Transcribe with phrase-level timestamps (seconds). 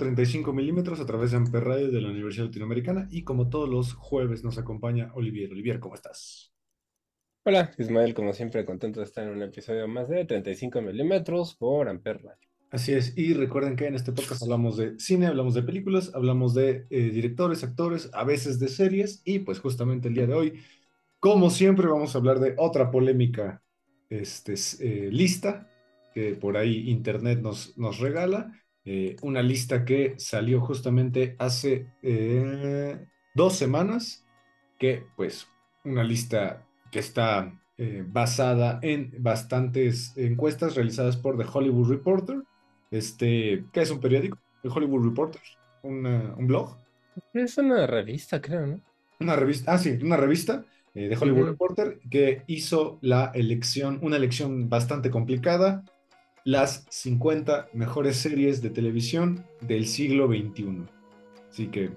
[0.00, 3.92] 35 milímetros a través de Amper Radio de la Universidad Latinoamericana y como todos los
[3.92, 5.52] jueves nos acompaña Olivier.
[5.52, 6.54] Olivier, ¿cómo estás?
[7.44, 11.86] Hola, Ismael, como siempre contento de estar en un episodio más de 35 milímetros por
[11.86, 12.48] Amper Radio.
[12.70, 16.54] Así es, y recuerden que en este podcast hablamos de cine, hablamos de películas, hablamos
[16.54, 20.62] de eh, directores, actores, a veces de series y pues justamente el día de hoy,
[21.18, 23.62] como siempre, vamos a hablar de otra polémica
[24.08, 25.70] este, eh, lista
[26.14, 32.98] que por ahí Internet nos, nos regala eh, una lista que salió justamente hace eh,
[33.34, 34.24] dos semanas,
[34.78, 35.48] que pues
[35.84, 42.42] una lista que está eh, basada en bastantes encuestas realizadas por The Hollywood Reporter,
[42.90, 45.42] este, que es un periódico, The Hollywood Reporter,
[45.82, 46.78] un blog.
[47.34, 48.80] Es una revista, creo, ¿no?
[49.20, 50.64] Una revista, ah, sí, una revista
[50.94, 55.84] de Hollywood Reporter que hizo la elección, una elección bastante complicada,
[56.44, 60.86] las 50 mejores series de televisión del siglo XXI.
[61.50, 61.90] Así que,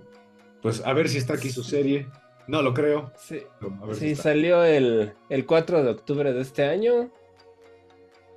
[0.61, 2.07] pues a ver si está aquí su serie.
[2.47, 3.13] No lo creo.
[3.17, 7.11] Sí, salió el, el 4 de octubre de este año.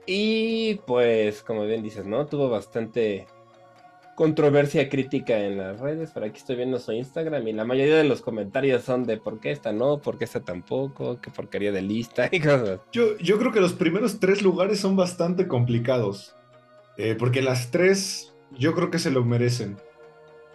[0.07, 2.27] Y pues, como bien dices, ¿no?
[2.27, 3.27] Tuvo bastante
[4.17, 6.11] controversia crítica en las redes.
[6.11, 9.39] Por aquí estoy viendo su Instagram y la mayoría de los comentarios son de por
[9.39, 12.81] qué esta no, por qué esta tampoco, qué porquería de lista y cosas.
[12.91, 16.35] Yo, yo creo que los primeros tres lugares son bastante complicados.
[16.97, 19.77] Eh, porque las tres yo creo que se lo merecen.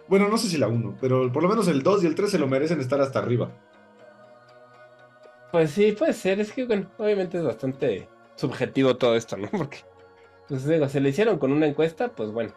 [0.08, 2.32] Bueno, no sé si la uno, pero por lo menos el dos y el tres
[2.32, 3.52] se lo merecen estar hasta arriba.
[5.52, 6.40] Pues sí, puede ser.
[6.40, 9.48] Es que, bueno, obviamente es bastante subjetivo todo esto, ¿no?
[9.56, 9.78] Porque,
[10.48, 12.52] pues digo, se le hicieron con una encuesta, pues bueno,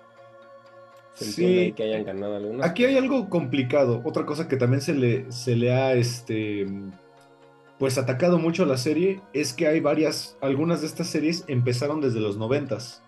[1.16, 1.74] sí.
[1.76, 2.66] que hayan ganado algunos.
[2.66, 4.02] Aquí hay algo complicado.
[4.04, 6.68] Otra cosa que también se le, se le ha este,
[7.80, 12.02] pues atacado mucho a la serie es que hay varias, algunas de estas series empezaron
[12.02, 13.02] desde los noventas.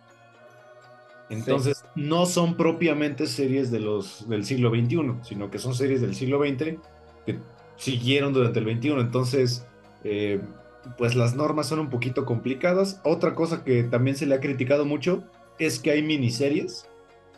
[1.30, 6.16] Entonces, no son propiamente series de los, del siglo XXI, sino que son series del
[6.16, 6.80] siglo XX
[7.26, 7.40] que
[7.76, 8.92] siguieron durante el XXI.
[8.92, 9.66] Entonces,
[10.06, 10.40] eh,
[10.98, 13.02] pues las normas son un poquito complicadas.
[13.04, 15.24] Otra cosa que también se le ha criticado mucho
[15.60, 16.88] es que hay miniseries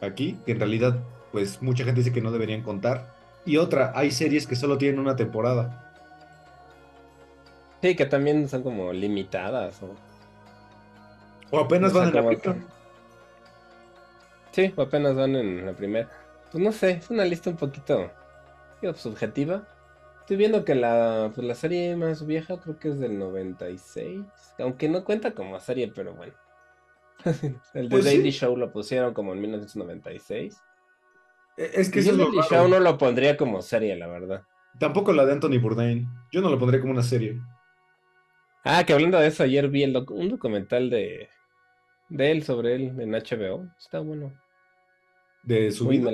[0.01, 0.99] aquí, que en realidad,
[1.31, 3.13] pues mucha gente dice que no deberían contar.
[3.45, 5.93] Y otra, hay series que solo tienen una temporada.
[7.81, 9.81] Sí, que también son como limitadas.
[9.81, 9.95] O,
[11.51, 12.55] o apenas van en la primera.
[14.51, 16.09] Sí, o apenas van en la primera.
[16.51, 18.11] Pues no sé, es una lista un poquito
[18.95, 19.67] subjetiva.
[20.21, 24.21] Estoy viendo que la, pues la serie más vieja creo que es del 96.
[24.59, 26.33] Aunque no cuenta como serie, pero bueno.
[27.73, 30.57] el de pues Daily Show lo pusieron como en 1996.
[31.57, 34.43] E, es que el Daily Show no lo pondría como serie, la verdad.
[34.79, 36.07] Tampoco la de Anthony Bourdain.
[36.31, 37.39] Yo no lo pondría como una serie.
[38.63, 41.29] Ah, que hablando de eso, ayer vi un documental de,
[42.09, 43.69] de él sobre él en HBO.
[43.77, 44.33] Está bueno.
[45.43, 46.11] De su vida.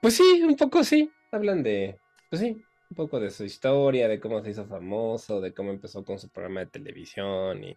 [0.00, 1.10] Pues sí, un poco sí.
[1.32, 1.98] Hablan de.
[2.28, 6.04] Pues sí, un poco de su historia, de cómo se hizo famoso, de cómo empezó
[6.04, 7.76] con su programa de televisión y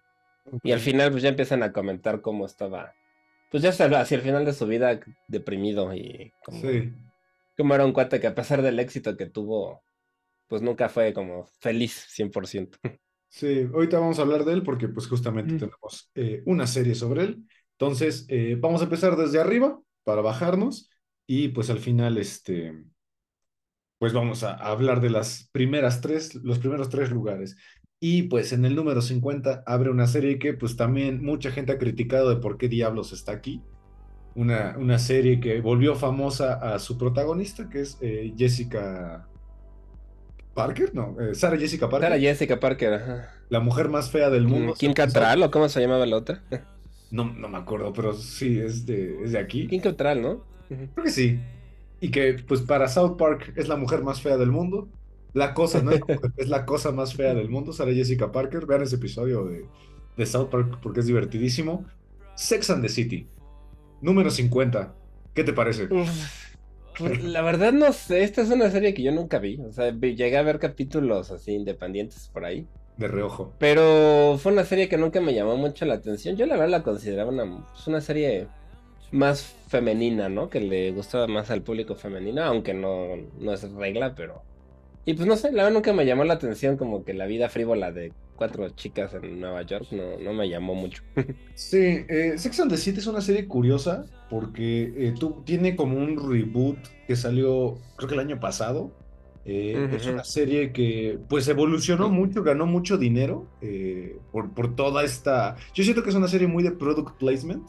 [0.64, 2.94] y al final, pues ya empiezan a comentar cómo estaba.
[3.52, 6.62] Pues ya hacia el final de su vida deprimido y como,
[7.58, 9.82] como era un cuate que a pesar del éxito que tuvo,
[10.48, 12.78] pues nunca fue como feliz 100%.
[13.32, 17.26] Sí, ahorita vamos a hablar de él porque pues justamente tenemos eh, una serie sobre
[17.26, 17.48] él.
[17.74, 20.90] Entonces, eh, vamos a empezar desde arriba para bajarnos
[21.28, 22.74] y pues al final, este,
[24.00, 27.56] pues vamos a hablar de las primeras tres, los primeros tres lugares.
[28.02, 31.78] Y pues en el número 50 abre una serie que pues también mucha gente ha
[31.78, 33.62] criticado de por qué diablos está aquí.
[34.36, 39.28] Una, una serie que volvió famosa a su protagonista, que es eh, Jessica
[40.54, 42.10] Parker, no, eh, Sara Jessica Parker.
[42.10, 43.34] Sara Jessica Parker, ajá.
[43.50, 44.76] La mujer más fea del mundo.
[44.78, 46.42] Kim Cattrall o cómo se llamaba la otra?
[47.12, 49.66] No, no me acuerdo, pero sí, es de, es de aquí.
[49.66, 50.44] Kim Cattrall, ¿no?
[50.68, 51.40] Creo que sí.
[52.02, 54.88] Y que pues para South Park es la mujer más fea del mundo.
[55.34, 55.92] La cosa, ¿no?
[56.38, 58.66] es la cosa más fea del mundo, sale Jessica Parker.
[58.66, 59.66] Vean ese episodio de,
[60.18, 61.86] de South Park porque es divertidísimo.
[62.36, 63.28] Sex and the City,
[64.02, 64.96] número 50.
[65.34, 65.90] ¿Qué te parece?
[67.22, 69.60] La verdad no sé, esta es una serie que yo nunca vi.
[69.62, 72.68] O sea, llegué a ver capítulos así independientes por ahí.
[72.98, 73.54] De reojo.
[73.58, 76.36] Pero fue una serie que nunca me llamó mucho la atención.
[76.36, 78.48] Yo la verdad la consideraba una, pues, una serie
[79.12, 80.50] más femenina, ¿no?
[80.50, 84.44] Que le gustaba más al público femenino, aunque no, no es regla, pero...
[85.06, 87.50] Y pues no sé, la verdad nunca me llamó la atención como que la vida
[87.50, 91.04] frívola de cuatro chicas en Nueva York no, no me llamó mucho.
[91.56, 95.98] sí, eh, Sex and the City es una serie curiosa porque eh, tú, tiene como
[95.98, 98.92] un reboot que salió creo que el año pasado.
[99.46, 103.48] Eh, es una serie que pues evolucionó mucho, ganó mucho dinero
[104.32, 105.56] por, por toda esta...
[105.74, 107.68] Yo siento que es una serie muy de product placement.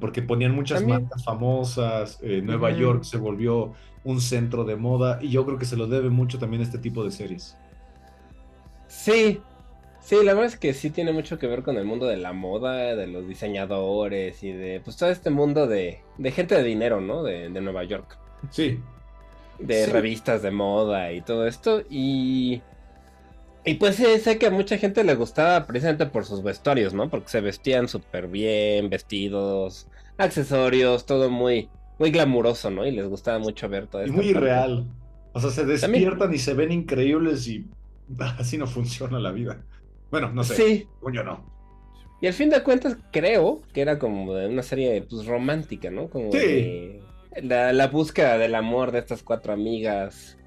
[0.00, 5.44] Porque ponían muchas marcas famosas, Nueva York se volvió un centro de moda y yo
[5.44, 7.56] creo que se lo debe mucho también a este tipo de series.
[8.86, 9.40] Sí,
[10.00, 12.32] Sí, la verdad es que sí tiene mucho que ver con el mundo de la
[12.32, 17.02] moda, de los diseñadores y de pues todo este mundo de, de gente de dinero,
[17.02, 17.22] ¿no?
[17.22, 18.16] De, de Nueva York.
[18.50, 18.80] Sí.
[19.58, 21.82] De revistas de moda y todo esto.
[21.90, 22.62] Y.
[23.68, 27.10] Y pues sí, sé que a mucha gente le gustaba precisamente por sus vestuarios, ¿no?
[27.10, 31.68] Porque se vestían súper bien, vestidos, accesorios, todo muy,
[31.98, 32.86] muy glamuroso, ¿no?
[32.86, 34.14] Y les gustaba mucho ver todo esto.
[34.14, 34.86] Y muy real.
[35.34, 37.66] O sea, se despiertan y se ven increíbles y
[38.38, 39.62] así no funciona la vida.
[40.10, 40.54] Bueno, no sé.
[40.54, 40.88] Sí.
[41.12, 41.44] Yo no.
[42.22, 46.08] Y al fin de cuentas, creo que era como de una serie pues, romántica, ¿no?
[46.08, 47.00] Como sí.
[47.42, 50.37] la, búsqueda del amor de estas cuatro amigas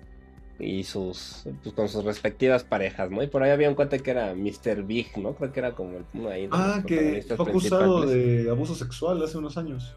[0.62, 3.24] y sus pues, con sus respectivas parejas, ¿no?
[3.24, 4.84] Y por ahí había un cuate que era Mr.
[4.84, 5.34] Big, ¿no?
[5.34, 6.48] Creo que era como el uno ahí.
[6.52, 9.96] ah, que fue acusado de abuso sexual hace unos años.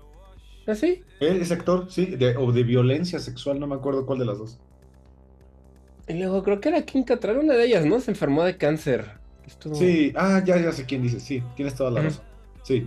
[0.66, 1.02] ¿Ah, sí?
[1.20, 4.58] Él es actor, sí, o de violencia sexual, no me acuerdo cuál de las dos.
[6.08, 8.00] Y luego creo que era Kim Cattrall, una de ellas, ¿no?
[8.00, 9.18] Se enfermó de cáncer.
[9.74, 12.24] Sí, ah, ya, ya sé quién dice, sí, tienes toda la razón.
[12.62, 12.86] Sí.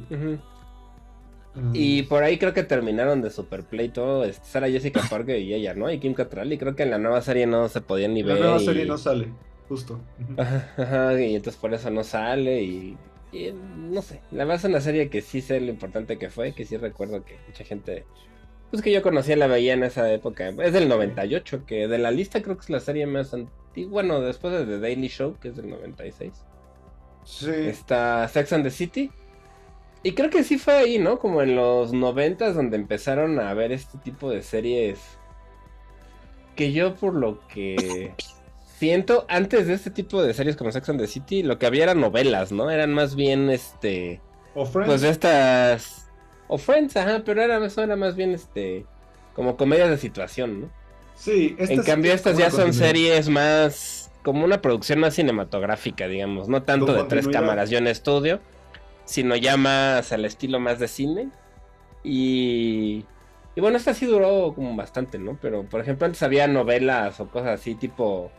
[1.73, 5.73] Y por ahí creo que terminaron de Superplay todo, este, Sara Jessica Parker y ella,
[5.73, 5.91] ¿no?
[5.91, 8.35] Y Kim Cattrall, y creo que en la nueva serie no se podían ni ver.
[8.35, 9.29] La nueva serie no sale,
[9.67, 9.99] justo.
[10.37, 12.97] Ajá, y entonces por eso no sale y,
[13.91, 16.65] no sé, la verdad es una serie que sí sé lo importante que fue, que
[16.65, 18.05] sí recuerdo que mucha gente,
[18.69, 22.11] pues que yo conocía la veía en esa época, es del 98, que de la
[22.11, 25.49] lista creo que es la serie más antigua, bueno, después de The Daily Show, que
[25.49, 26.33] es del 96.
[27.23, 27.51] Sí.
[27.51, 29.11] Está Sex and the City.
[30.07, 31.19] Y creo que sí fue ahí, ¿no?
[31.19, 35.01] Como en los noventas donde empezaron a ver este tipo de series.
[36.55, 38.13] Que yo por lo que
[38.79, 41.83] siento, antes de este tipo de series como Sex and the City, lo que había
[41.83, 42.71] eran novelas, ¿no?
[42.71, 44.21] Eran más bien este.
[44.55, 44.87] O Friends.
[44.87, 46.09] Pues estas.
[46.47, 48.85] O Friends, ajá, pero era, eso era más bien este.
[49.35, 50.69] Como comedias de situación, ¿no?
[51.15, 56.63] Sí, En cambio, estas ya son series más como una producción más cinematográfica, digamos, no
[56.63, 58.39] tanto de tres cámaras yo en estudio,
[59.07, 61.29] sino ya más al estilo más de cine.
[62.03, 63.05] Y,
[63.55, 65.37] y bueno, esta sí duró como bastante, ¿no?
[65.41, 68.29] Pero por ejemplo antes había novelas o cosas así tipo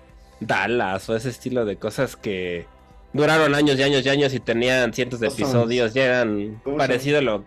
[0.41, 2.67] Dallas o ese estilo de cosas que
[3.12, 7.23] duraron años y años y años y tenían cientos de episodios, ya eran parecido a
[7.23, 7.44] lo,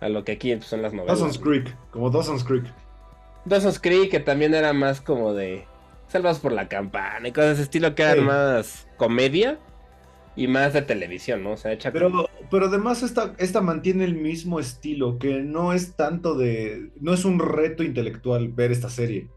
[0.00, 1.18] a lo que aquí son las novelas.
[1.18, 2.64] Dawson's Creek, como Dawson's Creek.
[3.44, 5.66] Dawson's Creek, que también era más como de
[6.08, 9.58] Salvados por la campana y cosas de ese estilo que eran más comedia
[10.36, 11.52] y más de televisión, ¿no?
[11.52, 15.96] O sea, hecha pero, pero además esta, esta mantiene el mismo estilo, que no es
[15.96, 16.90] tanto de.
[17.00, 19.28] No es un reto intelectual ver esta serie.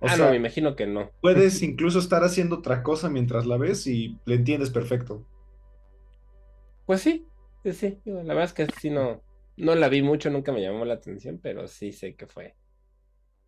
[0.00, 1.10] ah, no, me imagino que no.
[1.20, 5.26] Puedes incluso estar haciendo otra cosa mientras la ves y le entiendes perfecto.
[6.86, 7.26] Pues sí,
[7.64, 7.98] sí, sí.
[8.04, 9.22] La verdad es que sí no,
[9.56, 12.54] no la vi mucho, nunca me llamó la atención, pero sí sé que fue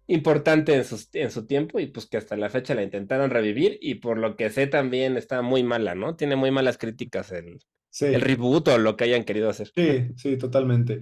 [0.06, 3.97] importante en, en su tiempo y pues que hasta la fecha la intentaron revivir y
[3.97, 6.16] por lo que sé también está muy mala, ¿no?
[6.16, 7.61] Tiene muy malas críticas el,
[8.00, 9.73] el reboot o lo que hayan querido hacer.
[9.75, 11.00] Sí, sí, totalmente.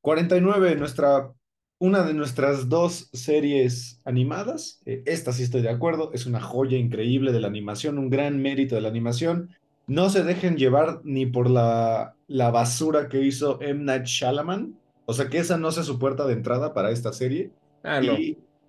[0.00, 1.32] 49, nuestra,
[1.78, 6.78] una de nuestras dos series animadas, eh, esta sí estoy de acuerdo, es una joya
[6.78, 9.50] increíble de la animación, un gran mérito de la animación.
[9.88, 13.82] No se dejen llevar ni por la, la basura que hizo M.
[13.84, 17.52] Night Shyamalan, o sea que esa no sea su puerta de entrada para esta serie
[17.82, 18.16] Ah, no.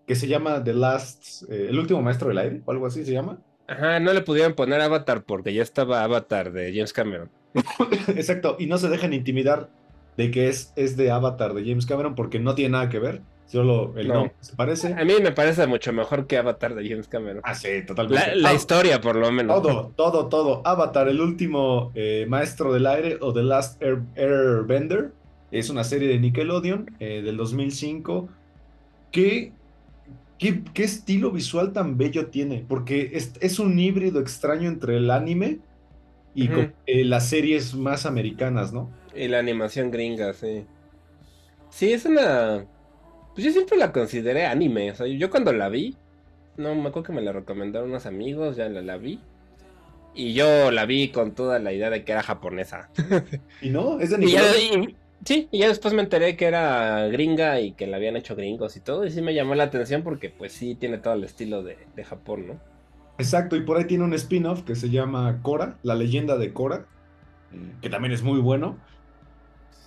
[0.05, 3.13] que se llama The Last, eh, el último maestro del aire, o algo así se
[3.13, 3.39] llama.
[3.67, 7.29] Ajá, no le pudieron poner Avatar porque ya estaba Avatar de James Cameron.
[8.07, 9.69] Exacto, y no se dejan intimidar
[10.17, 13.21] de que es, es de Avatar de James Cameron porque no tiene nada que ver.
[13.45, 14.31] Solo el no.
[14.39, 14.93] se parece.
[14.93, 17.41] A mí me parece mucho mejor que Avatar de James Cameron.
[17.43, 18.35] Ah, sí, totalmente.
[18.37, 19.61] La, historia, por lo menos.
[19.61, 20.61] Todo, todo, todo.
[20.65, 25.11] Avatar, el último eh, maestro del aire o The Last Airbender.
[25.51, 28.27] Es una serie de Nickelodeon eh, del 2005
[29.13, 29.53] que
[30.73, 32.65] ¿Qué, estilo visual tan bello tiene?
[32.67, 35.59] Porque es, un híbrido extraño entre el anime
[36.35, 36.49] y
[36.85, 38.91] eh, las series más americanas, ¿no?
[39.15, 40.65] Y la animación gringa, sí.
[41.69, 42.65] Sí, es una...
[43.33, 44.91] Pues yo siempre la consideré anime.
[44.91, 45.95] O sea, yo cuando la vi,
[46.57, 49.21] no me acuerdo que me la recomendaron unos amigos, ya la, la vi.
[50.13, 52.89] Y yo la vi con toda la idea de que era japonesa.
[53.61, 53.99] ¿Y no?
[53.99, 54.93] ¿Es de Nickelodeon?
[55.25, 58.75] Sí, y ya después me enteré que era gringa y que la habían hecho gringos
[58.75, 59.05] y todo.
[59.05, 62.47] Y sí me llamó la atención porque pues sí tiene todo el estilo de, Japón,
[62.47, 62.59] ¿no?
[63.17, 66.87] Exacto, y por ahí tiene un spin-off que se llama Cora, la leyenda de Cora,
[67.53, 68.77] eh, que también es muy bueno.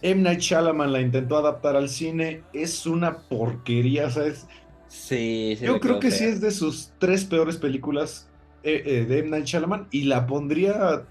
[0.00, 0.23] M.
[0.23, 4.47] Night Shyamalan la intentó adaptar al cine, es una porquería, ¿sabes?
[4.88, 5.66] Sí, sí.
[5.66, 8.28] Yo creo que sí es de sus tres peores películas
[8.62, 9.31] eh, eh, de M.
[9.31, 11.02] Night Shyamalan y la pondría.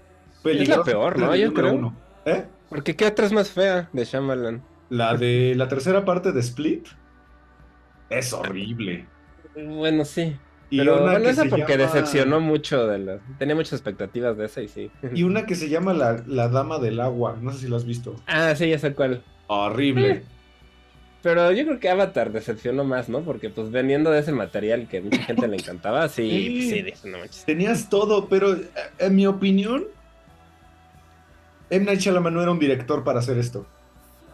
[0.44, 1.36] Es la peor, ¿no?
[1.36, 1.92] Yo creo.
[2.24, 2.44] ¿Eh?
[2.68, 4.62] Porque ¿qué otra es más fea de Shyamalan?
[4.88, 6.86] La de la tercera parte de Split
[8.10, 9.06] es horrible.
[9.54, 10.36] Bueno, sí.
[10.68, 13.18] Y Pero una bueno, esa porque decepcionó mucho de la...
[13.38, 14.90] Tenía muchas expectativas de esa y sí.
[15.14, 17.84] Y una que se llama la, la Dama del Agua, no sé si la has
[17.84, 18.16] visto.
[18.26, 19.22] Ah, sí, ya sé cuál.
[19.46, 20.10] Horrible.
[20.10, 20.22] Eh,
[21.26, 23.22] pero yo creo que Avatar decepcionó más, ¿no?
[23.22, 27.18] Porque pues veniendo de ese material que mucha gente le encantaba, sí, sí, sí no
[27.44, 28.68] Tenías todo, pero eh,
[29.00, 29.86] en mi opinión,
[31.70, 31.84] M.
[31.84, 33.66] Night Shyamalan no era un director para hacer esto.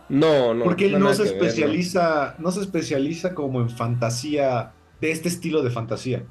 [0.09, 0.65] No, no.
[0.65, 2.51] Porque él no, se especializa, ¿no?
[2.51, 6.25] se especializa como en fantasía, de este estilo de fantasía.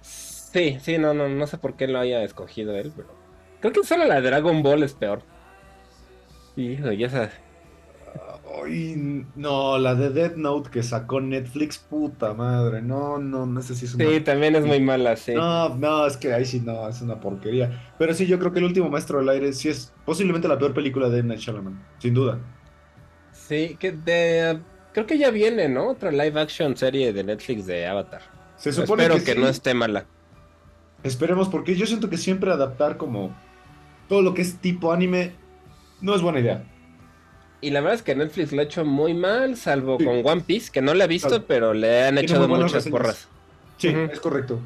[0.00, 3.08] Sí, sí, no, no, no sé por qué lo haya escogido él, pero
[3.60, 5.22] creo que solo la de Dragon Ball es peor.
[6.56, 7.49] Hijo, ya sabes
[9.36, 12.82] no, la de Dead Note que sacó Netflix, puta madre.
[12.82, 14.04] No, no, no sé si es una.
[14.04, 15.34] Sí, también es muy mala, sí.
[15.34, 17.92] No, no, es que ahí sí no, es una porquería.
[17.98, 20.74] Pero sí, yo creo que El último maestro del aire sí es posiblemente la peor
[20.74, 22.38] película de Night Shyamalan, sin duda.
[23.32, 24.60] Sí, que de,
[24.92, 25.88] creo que ya viene, ¿no?
[25.88, 28.22] Otra live action serie de Netflix de Avatar.
[28.56, 30.06] Se supone Espero que, no esté mala.
[31.02, 33.34] Esperemos, porque yo siento que siempre adaptar como
[34.08, 35.32] todo lo que es tipo anime
[36.00, 36.64] no es buena idea.
[37.62, 40.70] Y la verdad es que Netflix lo ha hecho muy mal, salvo con One Piece,
[40.72, 43.28] que no la he visto, pero le han echado muchas porras.
[43.76, 44.60] Sí, es correcto.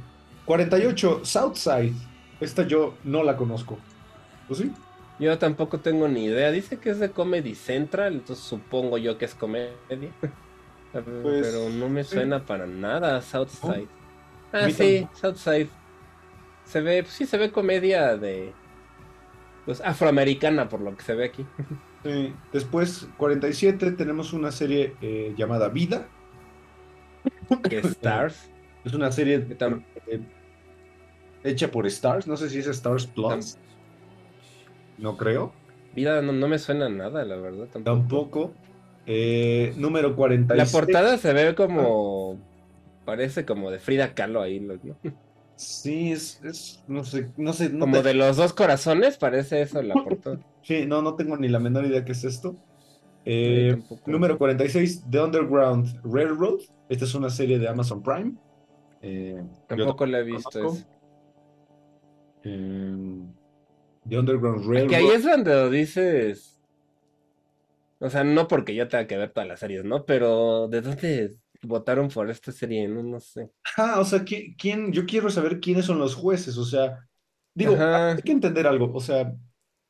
[0.45, 1.93] 48, Southside.
[2.41, 3.79] Esta yo no la conozco.
[4.49, 4.71] ¿O sí?
[5.19, 6.51] Yo tampoco tengo ni idea.
[6.51, 9.73] Dice que es de Comedy Central, entonces supongo yo que es comedia.
[10.93, 13.89] Pues, pero no me suena para nada Southside.
[14.53, 15.67] Ah, sí, Southside.
[16.65, 18.53] Se ve, pues sí, se ve comedia de.
[19.65, 21.45] Pues afroamericana, por lo que se ve aquí.
[22.53, 26.09] Después, 47, tenemos una serie eh, llamada Vida.
[27.71, 28.51] Stars.
[28.85, 29.47] es una serie
[30.07, 30.21] eh,
[31.43, 32.27] hecha por Stars.
[32.27, 33.57] No sé si es Stars Plus.
[34.99, 35.53] No creo.
[35.95, 37.69] Vida no, me suena nada, la verdad.
[37.83, 38.53] Tampoco.
[39.07, 40.73] Eh, número 46.
[40.73, 42.39] La portada se ve como.
[43.05, 44.75] Parece como de Frida Kahlo ahí, ¿no?
[45.57, 47.77] Sí, es, no sé, no sé.
[47.79, 50.41] Como de los dos corazones, parece eso la portada.
[50.63, 52.57] sí, no, no tengo ni la menor idea qué es esto.
[53.25, 56.61] Eh, número 46, The Underground Railroad.
[56.89, 58.35] Esta es una serie de Amazon Prime.
[59.01, 60.77] Eh, tampoco la he visto.
[62.43, 62.97] Eh,
[64.09, 64.89] The Underground Railroad.
[64.89, 66.61] Que ahí es donde lo dices.
[68.01, 70.05] O sea, no porque yo tenga que ver todas las series, ¿no?
[70.05, 73.51] Pero ¿de dónde votaron por esta serie, no, no sé.
[73.77, 77.07] Ah, o sea, ¿quién, yo quiero saber quiénes son los jueces, o sea,
[77.55, 79.33] digo, hay que entender algo, o sea,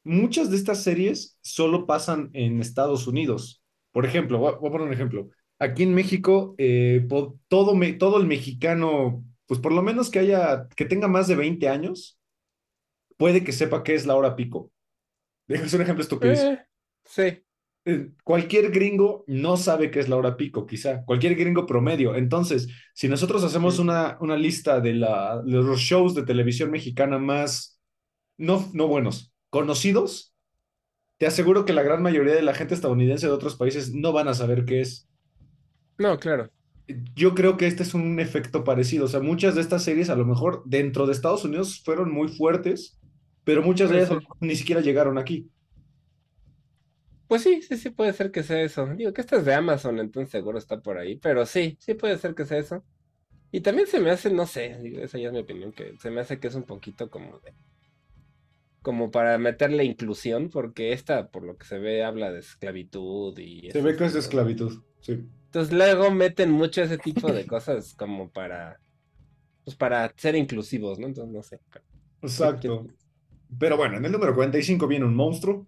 [0.04, 3.62] muchas de estas series solo pasan en Estados Unidos.
[3.92, 5.30] Por ejemplo, voy a, poner un ejemplo.
[5.58, 7.06] Aquí en México, eh,
[7.48, 11.36] todo, me, todo el mexicano, pues por lo menos que haya, que tenga más de
[11.36, 12.18] 20 años,
[13.16, 14.70] puede que sepa qué es la hora pico.
[15.46, 16.32] Déjame un ejemplo estúpido.
[16.32, 16.66] Eh,
[17.04, 17.43] sí.
[17.86, 21.04] Eh, cualquier gringo no sabe qué es la hora pico, quizá.
[21.04, 22.14] Cualquier gringo promedio.
[22.14, 27.78] Entonces, si nosotros hacemos una, una lista de, la, los shows de televisión mexicana más,
[28.38, 30.34] no, no buenos, conocidos,
[31.18, 34.28] te aseguro que la gran mayoría de la gente estadounidense de otros países no van
[34.28, 35.08] a saber qué es.
[35.98, 36.50] No, claro.
[37.14, 39.04] Yo creo que este es un efecto parecido.
[39.04, 42.28] O sea, muchas de estas series a lo mejor dentro de Estados Unidos fueron muy
[42.28, 42.98] fuertes,
[43.44, 44.10] pero muchas de ellas
[44.40, 45.50] ni siquiera llegaron aquí.
[47.28, 48.86] Pues sí, sí, sí puede ser que sea eso.
[48.94, 51.16] Digo que esta es de Amazon, entonces seguro está por ahí.
[51.16, 52.84] Pero sí, sí puede ser que sea eso.
[53.50, 56.10] Y también se me hace, no sé, digo, esa ya es mi opinión, que se
[56.10, 57.54] me hace que es un poquito como de.
[58.82, 63.70] Como para meterle inclusión, porque esta, por lo que se ve, habla de esclavitud y.
[63.70, 65.24] Se ve que es esclavitud, sí.
[65.46, 68.80] Entonces luego meten mucho ese tipo de cosas como para.
[69.64, 71.06] Pues para ser inclusivos, ¿no?
[71.06, 71.60] Entonces no sé.
[72.20, 72.88] Exacto.
[73.58, 75.66] Pero bueno, en el número 45 viene un monstruo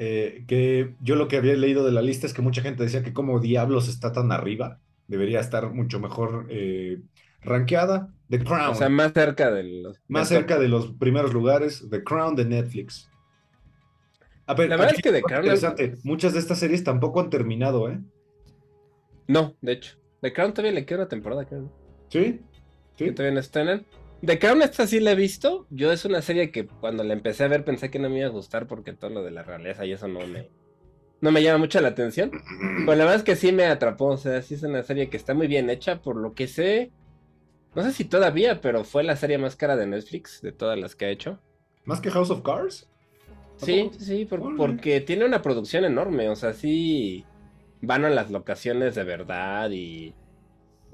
[0.00, 3.02] eh, que yo lo que había leído de la lista es que mucha gente decía
[3.02, 4.78] que como diablos está tan arriba.
[5.08, 7.00] debería estar mucho mejor eh,
[7.42, 8.12] rankeada.
[8.28, 8.70] The Crown.
[8.70, 10.00] O sea, más cerca de los...
[10.06, 11.84] Más cerca de los primeros lugares.
[11.90, 13.10] The Crown de Netflix.
[14.46, 15.44] A ver, la verdad es que The Crown...
[15.44, 15.94] Interesante.
[16.04, 17.98] Muchas de estas series tampoco han terminado, ¿eh?
[19.26, 19.96] No, de hecho.
[20.20, 21.72] The Crown todavía le queda una temporada, creo.
[22.08, 22.40] ¿Sí?
[22.96, 23.04] ¿Sí?
[23.06, 23.86] Que todavía no estrenan.
[24.24, 25.66] The Crown esta sí la he visto.
[25.70, 28.26] Yo es una serie que cuando la empecé a ver pensé que no me iba
[28.26, 30.48] a gustar porque todo lo de la realeza y eso no me,
[31.20, 32.30] no me llama mucho la atención.
[32.86, 34.06] Pero la verdad es que sí me atrapó.
[34.06, 36.02] O sea, sí es una serie que está muy bien hecha.
[36.02, 36.90] Por lo que sé.
[37.74, 40.96] No sé si todavía, pero fue la serie más cara de Netflix de todas las
[40.96, 41.38] que ha hecho.
[41.84, 42.88] ¿Más que House of Cards?
[43.56, 46.28] Sí, sí, porque tiene una producción enorme.
[46.28, 47.24] O sea, sí
[47.80, 50.14] van a las locaciones de verdad y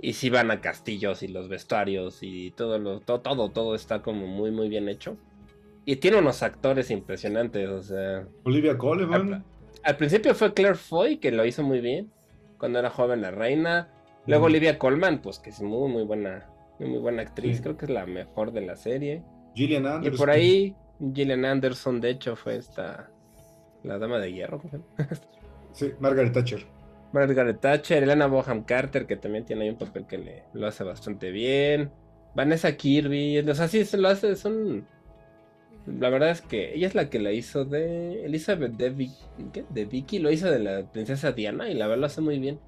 [0.01, 4.03] y si van a castillos y los vestuarios y todo, lo, todo, todo, todo está
[4.03, 5.17] como muy, muy bien hecho.
[5.87, 8.27] Y tiene unos actores impresionantes, o sea...
[8.45, 9.45] Olivia Colman.
[9.83, 12.11] Al, principio fue Claire Foy, que lo hizo muy bien,
[12.59, 13.91] cuando era joven la reina.
[14.27, 16.49] Luego Olivia Colman, pues que es muy, muy buena,
[16.79, 19.23] muy, buena actriz, creo que es la mejor de la serie.
[19.55, 20.15] Gillian Anderson.
[20.15, 20.75] Y por ahí,
[21.15, 23.11] Gillian Anderson, de hecho, fue esta...
[23.83, 24.63] La dama de hierro.
[25.73, 26.67] sí, Margaret Thatcher.
[27.15, 30.83] Margaret Thatcher, Elena Boham Carter, que también tiene ahí un papel que le, lo hace
[30.83, 31.93] bastante bien.
[32.35, 34.85] Vanessa Kirby, o sea, sí, se lo hace, son...
[35.87, 39.11] La verdad es que ella es la que la hizo de Elizabeth de,
[39.71, 42.59] de Vicky, lo hizo de la princesa Diana y la verdad lo hace muy bien.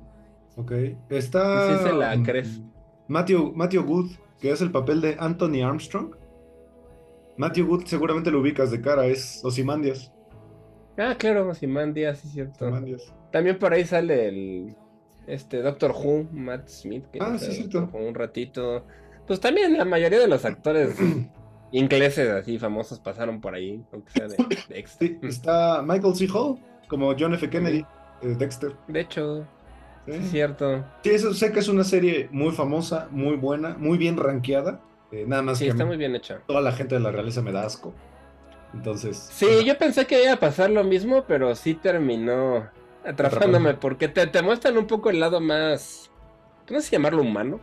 [0.57, 0.73] Ok,
[1.11, 1.79] está...
[1.79, 2.61] Sí se la crees.
[3.09, 4.11] Matthew, Matthew Good,
[4.41, 6.15] que es el papel de Anthony Armstrong.
[7.37, 10.13] Matthew Good seguramente lo ubicas de cara, es Osimandias.
[10.99, 12.71] Ah, claro, Osimandias, sí, cierto.
[13.31, 14.77] También por ahí sale el
[15.27, 17.91] este Doctor Who, Matt Smith, que ah, sí, cierto.
[17.93, 18.85] un ratito.
[19.27, 20.97] Pues también la mayoría de los actores
[21.73, 24.37] ingleses así famosos pasaron por ahí, aunque sea de,
[24.87, 26.29] Sí, está Michael C.
[26.33, 27.51] Hall como John F.
[27.51, 27.85] Kennedy,
[28.23, 28.73] Dexter.
[28.87, 29.47] De hecho,
[30.07, 30.85] es cierto.
[31.03, 34.81] Sí, eso sé que es una serie muy famosa, muy buena, muy bien rankeada.
[35.11, 36.41] Eh, nada más sí, está muy bien hecha.
[36.47, 37.93] Toda la gente de la realeza me da asco.
[38.75, 39.17] Entonces.
[39.33, 42.69] Sí, yo pensé que iba a pasar lo mismo, pero sí terminó
[43.05, 46.11] atrapándome, porque te, te, muestran un poco el lado más,
[46.69, 47.61] no sé llamarlo humano,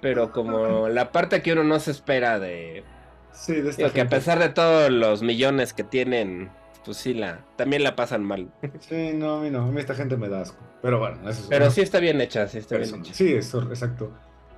[0.00, 2.84] pero como la parte que uno no se espera de...
[3.32, 6.50] Sí, de esta que a pesar de todos los millones que tienen,
[6.86, 8.50] pues sí, la, también la pasan mal.
[8.80, 10.64] Sí, no, a mí no, a mí esta gente me da asco.
[10.80, 13.12] Pero bueno, eso es Pero sí está bien hecha, sí está bien hecha.
[13.12, 14.10] Sí, eso, exacto.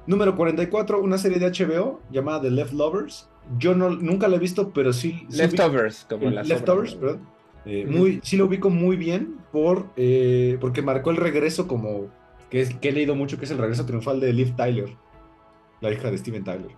[0.07, 3.29] Número 44, una serie de HBO llamada The Left Lovers.
[3.57, 5.27] Yo no, nunca la he visto, pero sí.
[5.31, 7.27] Leftovers, como las Leftovers, perdón.
[7.65, 12.11] Eh, muy, sí lo ubico muy bien por, eh, porque marcó el regreso como,
[12.51, 14.97] que, es, que he leído mucho, que es el regreso triunfal de Liv Tyler,
[15.81, 16.71] la hija de Steven Tyler.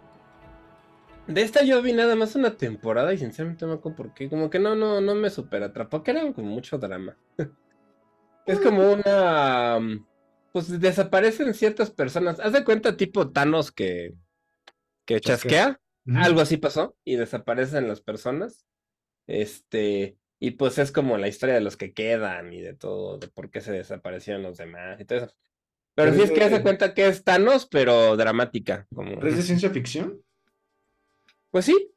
[1.26, 4.28] De esta yo vi nada más una temporada y sinceramente no me acuerdo por qué,
[4.28, 7.16] como que no, no, no me super atrapó, que era como mucho drama.
[8.46, 9.78] es como una...
[10.52, 12.40] Pues desaparecen ciertas personas.
[12.40, 14.14] Haz de cuenta tipo Thanos que,
[15.04, 15.78] que chasquea.
[16.06, 18.66] Algo así pasó y desaparecen las personas.
[19.26, 23.28] Este, y pues es como la historia de los que quedan y de todo, de
[23.28, 25.34] por qué se desaparecieron los demás y todo eso.
[25.94, 28.86] Pero, sí es que hace cuenta que es Thanos, pero dramática.
[28.94, 29.22] Como...
[29.22, 30.22] ¿Es de ciencia ficción?
[31.50, 31.92] Pues sí.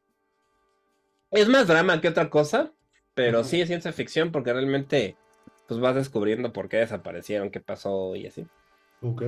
[1.32, 2.74] Es más drama que otra cosa,
[3.14, 5.16] pero sí es ciencia ficción porque realmente
[5.68, 8.46] pues vas descubriendo por qué desaparecieron, qué pasó y así.
[9.02, 9.24] Ok.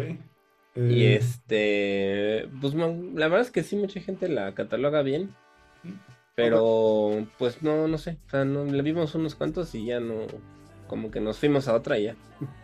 [0.75, 5.33] Y eh, este, pues la verdad es que sí, mucha gente la cataloga bien.
[6.35, 8.17] Pero, pues no, no sé.
[8.27, 10.27] O sea, no, le vimos unos cuantos y ya no.
[10.88, 12.15] Como que nos fuimos a otra y ya.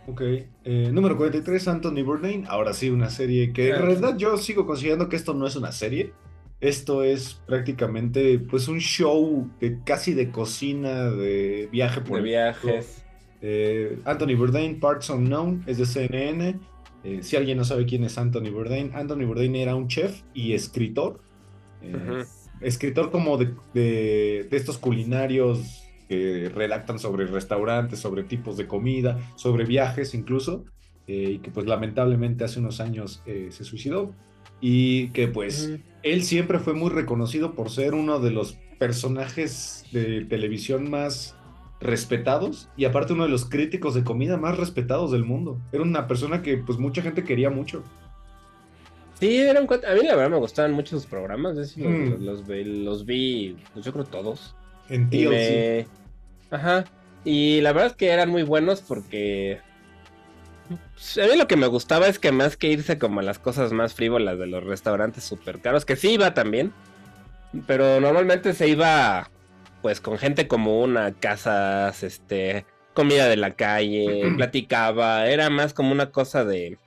[0.08, 0.21] Ok.
[0.21, 2.45] Eh, número 43, Anthony Bourdain.
[2.47, 5.56] Ahora sí, una serie que en ah, realidad yo sigo considerando que esto no es
[5.56, 6.12] una serie.
[6.60, 13.04] Esto es prácticamente pues un show de casi de cocina, de viaje por de viajes.
[13.41, 16.60] Eh, Anthony Bourdain, Parts Unknown, es de CNN.
[17.04, 20.54] Eh, si alguien no sabe quién es Anthony Bourdain, Anthony Bourdain era un chef y
[20.54, 21.22] escritor.
[22.62, 30.14] Escritor como de, estos culinarios que redactan sobre restaurantes, sobre tipos de comida, sobre viajes
[30.14, 30.66] incluso,
[31.08, 34.14] eh, y que pues lamentablemente hace unos años eh, se suicidó.
[34.60, 40.26] Y que pues él siempre fue muy reconocido por ser uno de los personajes de
[40.26, 41.36] televisión más
[41.82, 45.60] respetados y aparte uno de los críticos de comida más respetados del mundo.
[45.72, 47.84] Era una persona que pues mucha gente quería mucho.
[49.20, 51.56] Sí, eran A mí la verdad me gustaban mucho sus programas.
[51.56, 52.24] los, mm.
[52.84, 54.56] los, vi, pues yo creo todos.
[54.89, 55.88] En TLC.
[56.50, 56.86] Ajá.
[57.24, 59.60] Y la verdad es que eran muy buenos porque.
[60.94, 63.38] Pues, a mí lo que me gustaba es que más que irse como a las
[63.38, 66.74] cosas más frívolas de los restaurantes súper caros, que sí iba también.
[67.67, 69.30] Pero normalmente se iba
[69.82, 75.91] pues con gente como una casas, este, comida de la calle, platicaba, era más como
[75.91, 76.78] una cosa de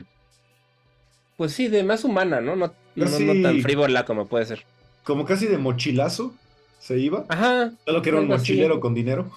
[1.37, 2.57] Pues sí, de más humana, ¿no?
[2.57, 4.65] No, no, tan frívola como puede ser.
[5.03, 6.35] Como casi de mochilazo
[6.79, 7.25] se iba.
[7.29, 7.73] Ajá.
[7.85, 9.31] Solo que era un mochilero con dinero.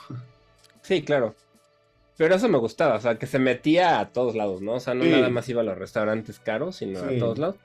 [0.81, 1.35] Sí, claro.
[2.17, 4.73] Pero eso me gustaba, o sea, que se metía a todos lados, ¿no?
[4.73, 7.55] O sea, no nada más iba a los restaurantes caros, sino a todos lados.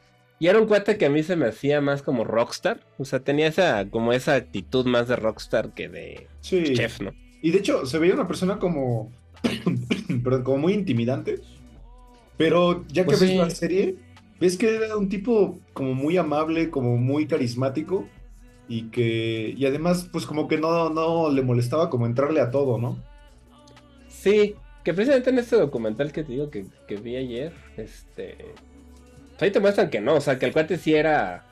[0.42, 2.80] Y era un cuate que a mí se me hacía más como rockstar.
[2.98, 7.12] O sea, tenía esa, como esa actitud más de rockstar que de chef, ¿no?
[7.42, 9.12] Y de hecho, se veía una persona como.
[10.24, 11.38] perdón, como muy intimidante.
[12.36, 13.94] Pero ya que pues ves la serie,
[14.40, 18.08] ves que era un tipo como muy amable, como muy carismático.
[18.66, 19.54] Y que.
[19.56, 22.98] Y además, pues como que no, no le molestaba como entrarle a todo, ¿no?
[24.08, 28.36] Sí, que precisamente en este documental que te digo que, vi ayer, este.
[29.42, 31.42] Pues ahí te muestran que no, o sea, que el cuate sí era.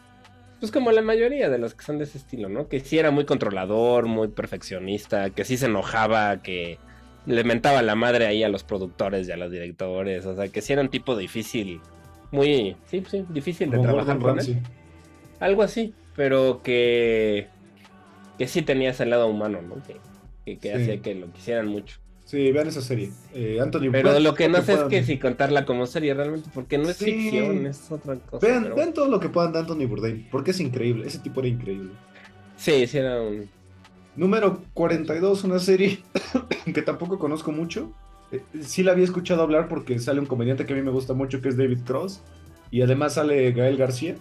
[0.60, 2.68] Pues como la mayoría de los que son de ese estilo, ¿no?
[2.68, 6.78] Que sí era muy controlador, muy perfeccionista, que sí se enojaba, que
[7.26, 10.62] le mentaba la madre ahí a los productores y a los directores, o sea, que
[10.62, 11.80] sí era un tipo difícil,
[12.30, 14.62] muy, sí, sí, difícil de trabajar con él.
[15.40, 17.48] Algo así, pero que,
[18.38, 19.82] que sí tenía ese lado humano, ¿no?
[20.44, 21.98] Que, que, hacía que lo quisieran mucho.
[22.30, 23.10] Sí, vean esa serie.
[23.34, 26.78] Eh, Anthony Pero lo que no sé es que si contarla como serie realmente, porque
[26.78, 28.46] no es ficción, es otra cosa.
[28.46, 31.48] Vean, vean todo lo que puedan de Anthony Bourdain, porque es increíble, ese tipo era
[31.48, 31.90] increíble.
[32.56, 33.48] Sí, sí era un...
[34.14, 36.04] Número 42, una serie
[36.72, 37.92] que tampoco conozco mucho.
[38.30, 41.14] Eh, sí la había escuchado hablar porque sale un comediante que a mí me gusta
[41.14, 42.22] mucho, que es David Cross.
[42.70, 44.14] Y además sale Gael García.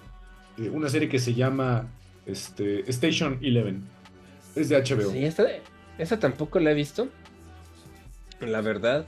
[0.57, 1.85] Eh, una serie que se llama
[2.25, 3.83] este, Station Eleven.
[4.55, 5.11] Es de HBO.
[5.11, 5.45] Sí, esta,
[5.99, 7.07] esa tampoco la he visto.
[8.41, 9.05] La verdad.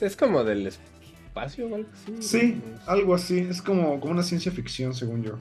[0.00, 2.22] Es como del espacio o algo así.
[2.22, 3.40] Sí, algo así.
[3.40, 5.38] Es como, como una ciencia ficción, según yo.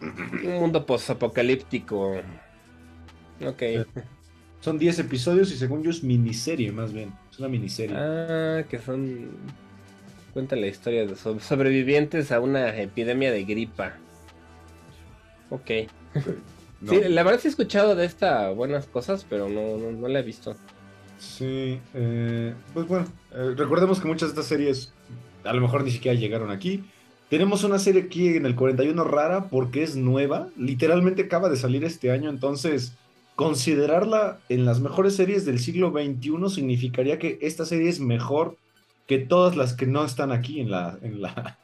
[0.00, 2.16] Un mundo post-apocalíptico.
[3.44, 3.62] Ok.
[4.60, 7.12] Son 10 episodios y según yo es miniserie, más bien.
[7.30, 7.96] Es una miniserie.
[7.96, 9.30] Ah, que son.
[10.32, 13.94] Cuenta la historia de sobrevivientes a una epidemia de gripa.
[15.50, 15.70] Ok.
[16.88, 20.20] Sí, la verdad sí he escuchado de esta buenas cosas, pero no, no, no la
[20.20, 20.56] he visto.
[21.22, 24.92] Sí, eh, pues bueno, eh, recordemos que muchas de estas series
[25.44, 26.82] a lo mejor ni siquiera llegaron aquí.
[27.30, 31.84] Tenemos una serie aquí en el 41 rara porque es nueva, literalmente acaba de salir
[31.84, 32.94] este año, entonces
[33.36, 38.56] considerarla en las mejores series del siglo XXI significaría que esta serie es mejor
[39.06, 41.56] que todas las que no están aquí en la en la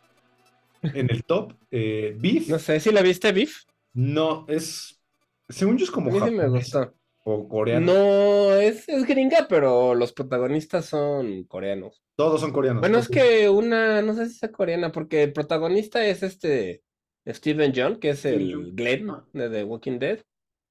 [0.83, 1.53] en el top.
[1.73, 2.49] Eh, Beef.
[2.49, 3.64] No sé si la viste Beef.
[3.92, 5.01] No, es
[5.49, 6.94] según yo es como me gustó.
[7.31, 12.03] ¿O No, es, gringa, pero los protagonistas son coreanos.
[12.17, 12.81] Todos son coreanos.
[12.81, 16.83] Bueno, es que una, no sé si es coreana, porque el protagonista es este
[17.27, 20.21] Steven John, que es el Glenn de The Walking Dead.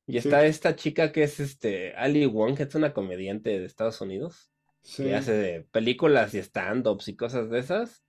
[0.08, 4.02] Y está esta chica que es este Ali Wong, que es una comediante de Estados
[4.02, 4.50] Unidos.
[4.96, 8.04] Que hace películas y stand-ups y cosas de esas.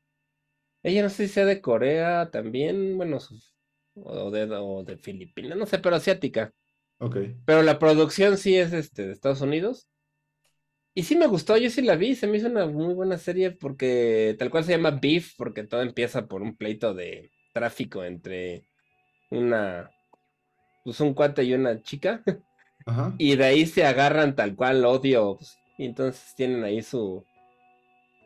[0.82, 3.18] Ella no sé si sea de Corea también, bueno,
[3.94, 6.54] o de, o de Filipinas, no sé, pero asiática.
[7.44, 9.88] Pero la producción sí es este, de Estados Unidos.
[10.94, 13.52] Y sí me gustó, yo sí la vi, se me hizo una muy buena serie
[13.52, 18.64] porque tal cual se llama Beef, porque todo empieza por un pleito de tráfico entre
[19.30, 19.92] una,
[20.84, 22.22] pues un cuate y una chica.
[23.18, 25.36] Y de ahí se agarran tal cual odio.
[25.36, 27.22] Pues, y entonces tienen ahí su...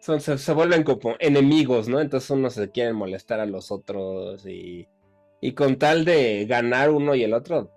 [0.01, 2.01] Son, se, se, vuelven como enemigos, ¿no?
[2.01, 4.87] Entonces uno se quieren molestar a los otros y,
[5.41, 7.73] y con tal de ganar uno y el otro,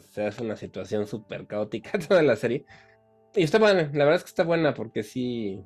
[0.00, 2.64] se hace una situación súper caótica toda la serie.
[3.34, 5.62] Y está buena, la verdad es que está buena porque sí,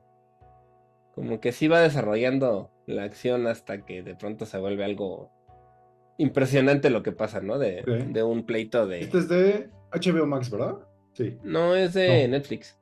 [1.14, 5.30] como que sí va desarrollando la acción hasta que de pronto se vuelve algo
[6.18, 7.58] impresionante lo que pasa, ¿no?
[7.58, 7.82] De,
[8.22, 9.00] un pleito de...
[9.00, 10.76] Este es de HBO Max, ¿verdad?
[11.14, 11.38] Sí.
[11.42, 12.78] No, es de Netflix.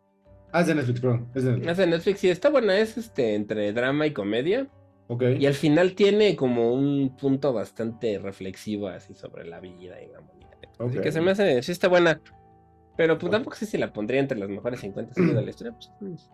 [0.53, 1.29] Ah, es de Netflix, perdón.
[1.35, 1.71] Es de Netflix.
[1.71, 4.69] Es de Netflix, sí, está buena, es este entre drama y comedia.
[5.09, 5.23] Ok.
[5.39, 10.21] Y al final tiene como un punto bastante reflexivo así sobre la vida y la
[10.89, 12.21] que se me hace, sí está buena.
[12.97, 15.75] Pero pues tampoco sé si la pondría entre las mejores 50 series de la historia.
[15.99, 16.31] Pues.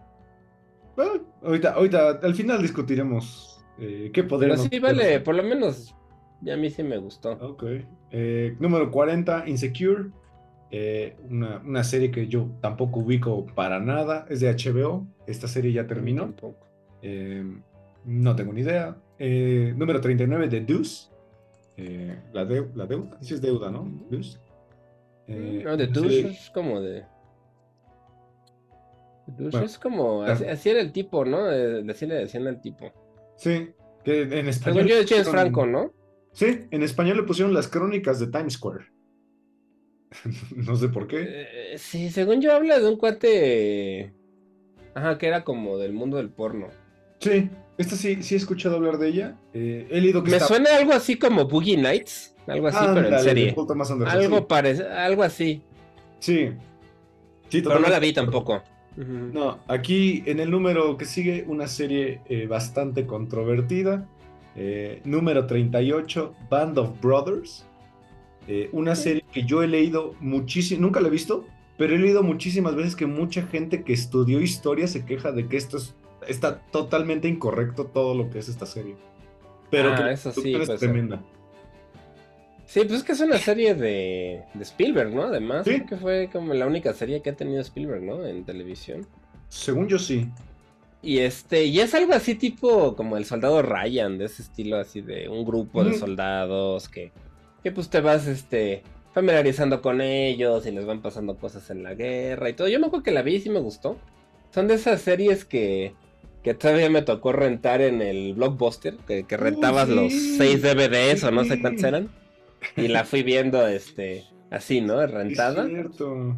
[0.96, 4.56] Bueno, ahorita, ahorita, al final discutiremos eh, qué podemos.
[4.56, 5.94] Pero sí, vale, por lo menos
[6.40, 7.32] ya a mí sí me gustó.
[7.32, 7.64] Ok.
[8.10, 10.10] Eh, número 40, Insecure.
[10.72, 14.26] Eh, una, una, serie que yo tampoco ubico para nada.
[14.28, 15.06] Es de HBO.
[15.26, 16.22] Esta serie ya terminó.
[16.22, 16.66] Tampoco.
[18.04, 18.96] no tengo ni idea.
[19.76, 21.15] número 39, The Deuce.
[21.76, 23.86] Eh, la, la deuda, sí es deuda, ¿no?
[25.28, 27.04] Eh, no, de douche es como de.
[29.62, 30.22] Es como.
[30.22, 31.46] Así, era el tipo, ¿no?
[31.90, 32.92] Así le decían al tipo.
[33.36, 33.70] Sí,
[34.04, 34.86] que en español.
[34.86, 35.92] Según yo de es Franco, ¿no?
[36.32, 38.86] Sí, en español le pusieron las crónicas de Times Square.
[40.56, 41.24] no sé por qué.
[41.28, 44.14] Eh, sí, según yo habla de un cuate.
[44.94, 46.68] Ajá, que era como del mundo del porno.
[47.20, 49.36] Sí, Esta sí, sí he escuchado hablar de ella.
[49.52, 52.34] Eh, he leído que Me suena algo así como Boogie Nights.
[52.46, 53.54] Algo así, pero en serie.
[54.06, 55.62] algo parece, algo así.
[56.20, 56.50] Sí.
[57.48, 58.62] sí pero no la vi tampoco.
[58.96, 64.08] No, aquí en el número que sigue, una serie eh, bastante controvertida.
[64.54, 67.66] Eh, número 38, Band of Brothers.
[68.70, 71.44] Una serie que yo he leído muchísimo, nunca la he visto,
[71.76, 75.56] pero he leído muchísimas veces que mucha gente que estudió historia se queja de que
[75.56, 78.96] esto es, está totalmente incorrecto todo lo que es esta serie.
[79.70, 81.22] Pero ah, eso sí, es pues, tremenda.
[82.66, 85.22] Sí, pues es que es una serie de, de Spielberg, ¿no?
[85.22, 88.26] Además, que fue como la única serie que ha tenido Spielberg, ¿no?
[88.26, 89.06] En televisión.
[89.48, 90.28] Según yo sí.
[91.02, 95.00] Y este, y es algo así tipo como el soldado Ryan, de ese estilo así
[95.00, 97.12] de un grupo de soldados que,
[97.62, 101.94] que pues te vas este familiarizando con ellos y les van pasando cosas en la
[101.94, 102.68] guerra y todo.
[102.68, 103.96] Yo me acuerdo que la vi y sí me gustó.
[104.52, 105.94] Son de esas series que,
[106.46, 111.32] que todavía me tocó rentar en el blockbuster, que, que rentabas los seis DVDs o
[111.32, 112.08] no sé cuántos eran.
[112.76, 115.04] Y la fui viendo este así, ¿no?
[115.04, 115.64] Rentada.
[115.64, 116.36] Es cierto.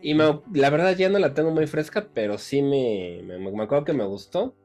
[0.00, 3.92] Y la verdad ya no la tengo muy fresca, pero sí me, me, acuerdo que
[3.92, 4.56] me gustó.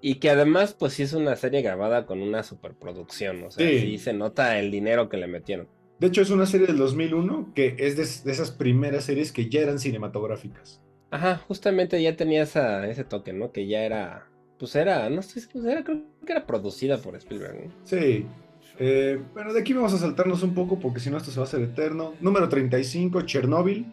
[0.00, 3.42] Y que además, pues sí es una serie grabada con una superproducción.
[3.42, 3.98] O sea, sí.
[3.98, 5.66] se nota el dinero que le metieron.
[5.98, 9.62] De hecho, es una serie del 2001 que es de, esas primeras series que ya
[9.62, 10.80] eran cinematográficas.
[11.10, 13.52] Ajá, justamente ya tenía esa, ese toque, ¿no?
[13.52, 14.26] Que ya era.
[14.58, 17.64] Pues era, no sé, pues era, creo que era producida por Spielberg.
[17.64, 17.72] ¿no?
[17.84, 18.26] Sí.
[18.78, 21.44] Eh, bueno, de aquí vamos a saltarnos un poco porque si no esto se va
[21.44, 22.14] a hacer eterno.
[22.20, 23.86] Número 35, Chernobyl.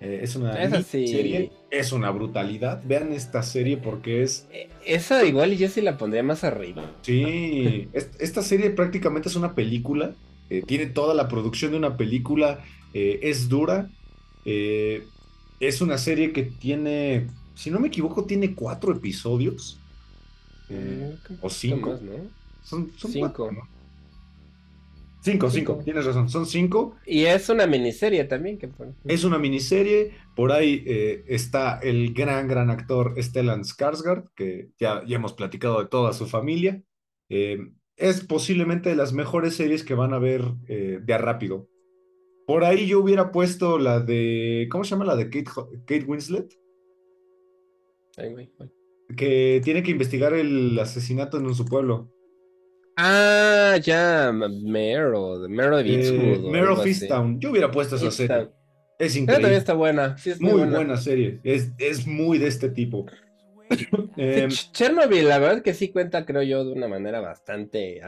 [0.00, 2.82] Eh, es una serie, es una brutalidad.
[2.84, 4.48] Vean esta serie porque es.
[4.50, 6.90] Eh, esa igual yo sí la pondría más arriba.
[7.02, 10.14] Sí, esta serie prácticamente es una película.
[10.48, 12.60] Eh, tiene toda la producción de una película.
[12.94, 13.90] es dura.
[15.60, 19.78] Es una serie que tiene, si no me equivoco, tiene cuatro episodios.
[20.68, 21.98] Mm, o cinco.
[22.64, 23.50] Son, cinco.
[25.22, 26.96] Cinco, cinco, tienes razón, son cinco.
[27.04, 28.56] Y es una miniserie también.
[28.56, 28.70] Que...
[29.04, 35.04] Es una miniserie, por ahí eh, está el gran, gran actor Stellan Skarsgård, que ya,
[35.06, 36.82] ya hemos platicado de toda su familia.
[37.28, 37.58] Eh,
[37.96, 41.68] es posiblemente de las mejores series que van a ver eh, de a rápido.
[42.50, 45.04] Por ahí yo hubiera puesto la de, ¿cómo se llama?
[45.04, 45.52] La de Kate,
[45.86, 46.58] Kate Winslet.
[49.16, 52.12] Que tiene que investigar el asesinato en su pueblo.
[52.96, 57.38] Ah, ya, Mero, Mero de Mero Fistown.
[57.38, 58.48] Yo hubiera puesto esa serie.
[58.98, 59.42] Es increíble.
[59.42, 60.16] También está buena.
[60.40, 60.96] muy, buena.
[60.96, 61.38] serie.
[61.44, 63.06] Es, es, muy de este tipo.
[64.16, 68.00] eh, Chernobyl, la verdad que sí cuenta, creo yo, de una manera bastante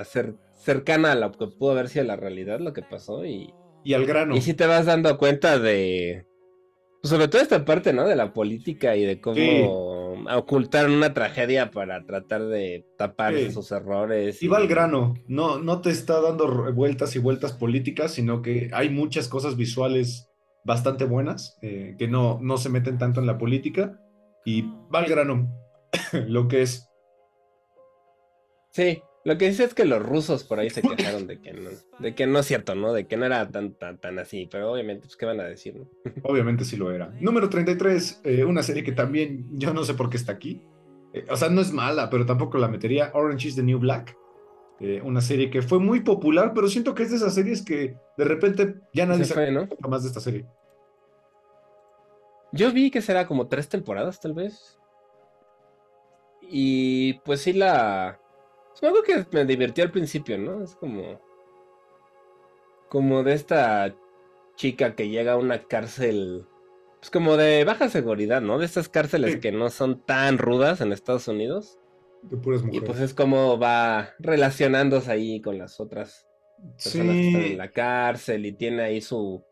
[0.58, 3.24] cercana a lo que pudo haber sido la realidad, lo que pasó.
[3.24, 4.36] Y, y al grano.
[4.36, 6.26] Y si te vas dando cuenta de.
[7.02, 8.06] Sobre todo esta parte, ¿no?
[8.06, 14.42] De la política y de cómo ocultar una tragedia para tratar de tapar sus errores.
[14.42, 18.70] Y va al grano, no, no te está dando vueltas y vueltas políticas, sino que
[18.72, 20.28] hay muchas cosas visuales
[20.64, 23.98] bastante buenas eh, que no, no se meten tanto en la política
[24.44, 25.52] y va al grano,
[26.28, 26.88] lo que es.
[28.70, 31.70] Sí, lo que dice es que los rusos por ahí se quejaron de que no,
[31.98, 32.92] de que no es cierto, ¿no?
[32.92, 35.76] De que no era tan, tan, tan así, pero obviamente, pues, ¿qué van a decir,
[35.76, 35.86] no?
[36.24, 37.12] Obviamente sí lo era.
[37.20, 40.62] Número 33, eh, una serie que también yo no sé por qué está aquí.
[41.12, 43.10] Eh, o sea, no es mala, pero tampoco la metería.
[43.14, 44.16] Orange is the New Black.
[44.80, 47.94] Eh, una serie que fue muy popular, pero siento que es de esas series que
[48.18, 49.68] de repente ya nadie sabe ¿no?
[49.88, 50.44] más de esta serie.
[52.50, 54.78] Yo vi que será como tres temporadas, tal vez.
[56.42, 58.18] Y pues sí la
[58.82, 60.62] algo que me divirtió al principio, ¿no?
[60.62, 61.20] Es como.
[62.88, 63.94] Como de esta
[64.56, 66.46] chica que llega a una cárcel.
[67.00, 68.58] Pues como de baja seguridad, ¿no?
[68.58, 71.78] De estas cárceles que no son tan rudas en Estados Unidos.
[72.22, 72.82] De puras mujeres.
[72.82, 76.28] Y pues es como va relacionándose ahí con las otras
[76.76, 79.44] personas que están en la cárcel y tiene ahí su,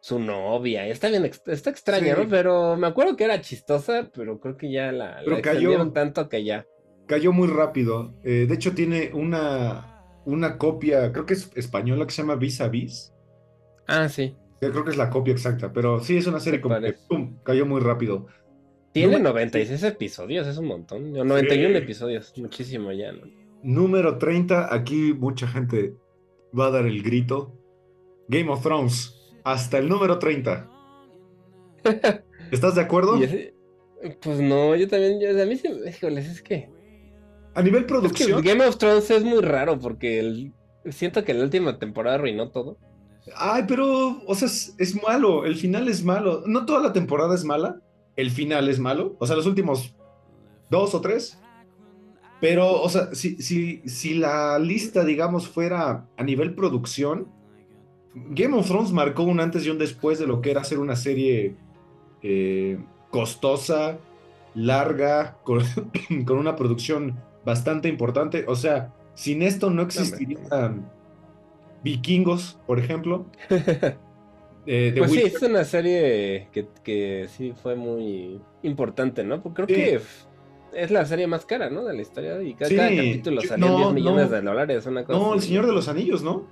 [0.00, 0.86] su novia.
[0.86, 2.28] Está bien, está extraña, ¿no?
[2.28, 6.66] Pero me acuerdo que era chistosa, pero creo que ya la, la tanto que ya
[7.06, 8.14] cayó muy rápido.
[8.24, 12.60] Eh, de hecho, tiene una, una copia, creo que es española, que se llama Vis
[12.60, 13.12] a Vis.
[13.86, 14.34] Ah, sí.
[14.60, 16.94] Creo que es la copia exacta, pero sí es una serie como que
[17.42, 18.26] cayó muy rápido.
[18.92, 21.12] Tiene 96 episodios, es un montón.
[21.12, 23.12] 91 episodios, muchísimo ya.
[23.12, 23.22] ¿no?
[23.62, 25.94] Número 30, aquí mucha gente
[26.58, 27.58] va a dar el grito.
[28.28, 30.70] Game of Thrones, hasta el número 30.
[32.52, 33.18] ¿Estás de acuerdo?
[34.20, 36.68] Pues no, yo también, a mí sí, híjoles, es que
[37.54, 38.42] a nivel producción.
[38.42, 40.52] Game of Thrones es muy raro porque
[40.90, 42.78] siento que la última temporada arruinó todo.
[43.36, 45.44] Ay, pero, o sea, es, malo.
[45.44, 46.42] El final es malo.
[46.46, 47.80] No toda la temporada es mala.
[48.16, 49.16] El final es malo.
[49.18, 49.94] O sea, los últimos
[50.70, 51.38] dos o tres.
[52.40, 57.28] Pero, o sea, si, si, si la lista, digamos, fuera a nivel producción,
[58.14, 60.96] Game of Thrones marcó un antes y un después de lo que era hacer una
[60.96, 61.54] serie
[62.22, 62.78] eh,
[63.10, 63.98] costosa,
[64.54, 65.62] larga, con,
[66.30, 68.44] una producción bastante importante.
[68.48, 70.90] O sea, sin esto no existirían
[71.82, 73.26] vikingos, por ejemplo.
[74.64, 76.46] Eh, pues sí, es una serie
[76.84, 79.42] que, sí fue muy importante, ¿no?
[79.42, 80.00] Porque creo que
[80.72, 81.84] es la serie más cara, ¿no?
[81.84, 82.40] De la historia.
[82.40, 84.86] Y cada, capítulo salió 10 millones de dólares.
[85.08, 86.46] no, El Señor de los Anillos, ¿no?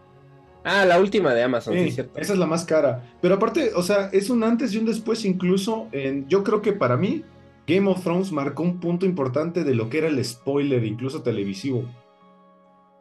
[0.63, 2.19] Ah, la última de Amazon, sí, cierto.
[2.19, 3.03] Esa es la más cara.
[3.23, 6.73] Pero aparte, o sea, es un antes y un después incluso en, yo creo que
[6.73, 7.25] para mí,
[7.71, 11.85] Game of Thrones marcó un punto importante de lo que era el spoiler, incluso televisivo.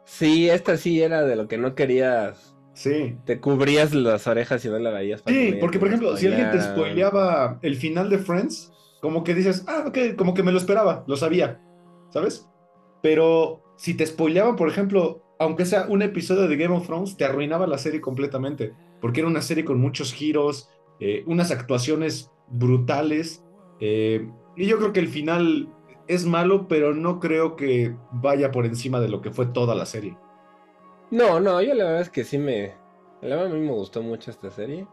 [0.04, 2.56] Sí, esta sí era de lo que no querías.
[2.72, 3.16] Sí.
[3.24, 5.22] Te cubrías las orejas y no la veías.
[5.26, 9.64] sí, porque por ejemplo, si alguien te spoileaba el final de Friends, como que dices,
[9.66, 11.60] ah, ok, como que me lo esperaba, lo sabía,
[12.10, 12.48] ¿sabes?
[13.02, 17.24] Pero si te spoileaban, por ejemplo, aunque sea un episodio de Game of Thrones, te
[17.24, 20.68] arruinaba la serie completamente, porque era una serie con muchos giros,
[21.00, 23.42] eh, unas actuaciones brutales,
[23.80, 25.68] eh, y yo creo que el final
[26.06, 29.86] es malo, pero no creo que vaya por encima de lo que fue toda la
[29.86, 30.16] serie.
[31.10, 32.74] No, no, yo la verdad es que sí me...
[33.20, 34.86] La verdad a mí me gustó mucho esta serie.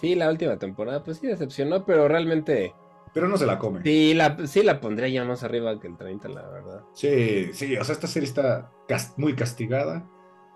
[0.00, 2.74] Sí, la última temporada, pues sí decepcionó, pero realmente
[3.12, 3.82] pero no se la come.
[3.82, 6.84] Sí, la, sí la pondría ya más arriba que el 30, la verdad.
[6.94, 8.70] Sí, sí, o sea, esta serie está
[9.16, 10.08] muy castigada.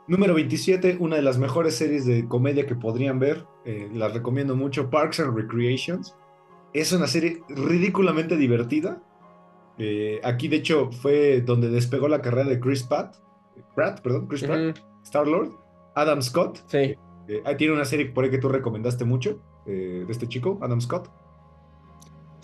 [0.06, 3.46] Número 27, una de las mejores series de comedia que podrían ver.
[3.64, 6.14] Eh, las recomiendo mucho, Parks and Recreations.
[6.74, 9.02] Es una serie ridículamente divertida.
[9.78, 13.16] Eh, aquí, de hecho, fue donde despegó la carrera de Chris Pratt.
[13.74, 15.52] Pratt, perdón, Chris Pratt, Star Lord,
[15.94, 16.58] Adam Scott.
[16.66, 16.96] Sí.
[17.28, 21.08] Eh, tiene una serie por ahí que tú recomendaste mucho de este chico, Adam Scott.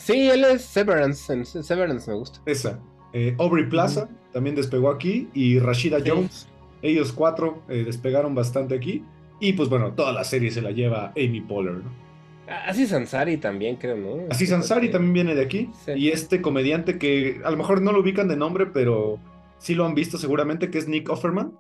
[0.01, 1.45] Sí, él es Severance.
[1.45, 2.41] Severance me gusta.
[2.47, 2.81] Esa.
[3.13, 5.29] Eh, Aubrey Plaza también despegó aquí.
[5.35, 6.49] Y Rashida Jones.
[6.81, 9.05] Ellos cuatro eh, despegaron bastante aquí.
[9.41, 12.10] Y pues bueno, toda la serie se la lleva Amy Poehler, ¿no?
[12.51, 14.25] Así Sansari también, creo, ¿no?
[14.31, 15.71] Así Sansari también viene de aquí.
[15.95, 19.19] Y este comediante que a lo mejor no lo ubican de nombre, pero
[19.59, 21.57] sí lo han visto seguramente, que es Nick Offerman.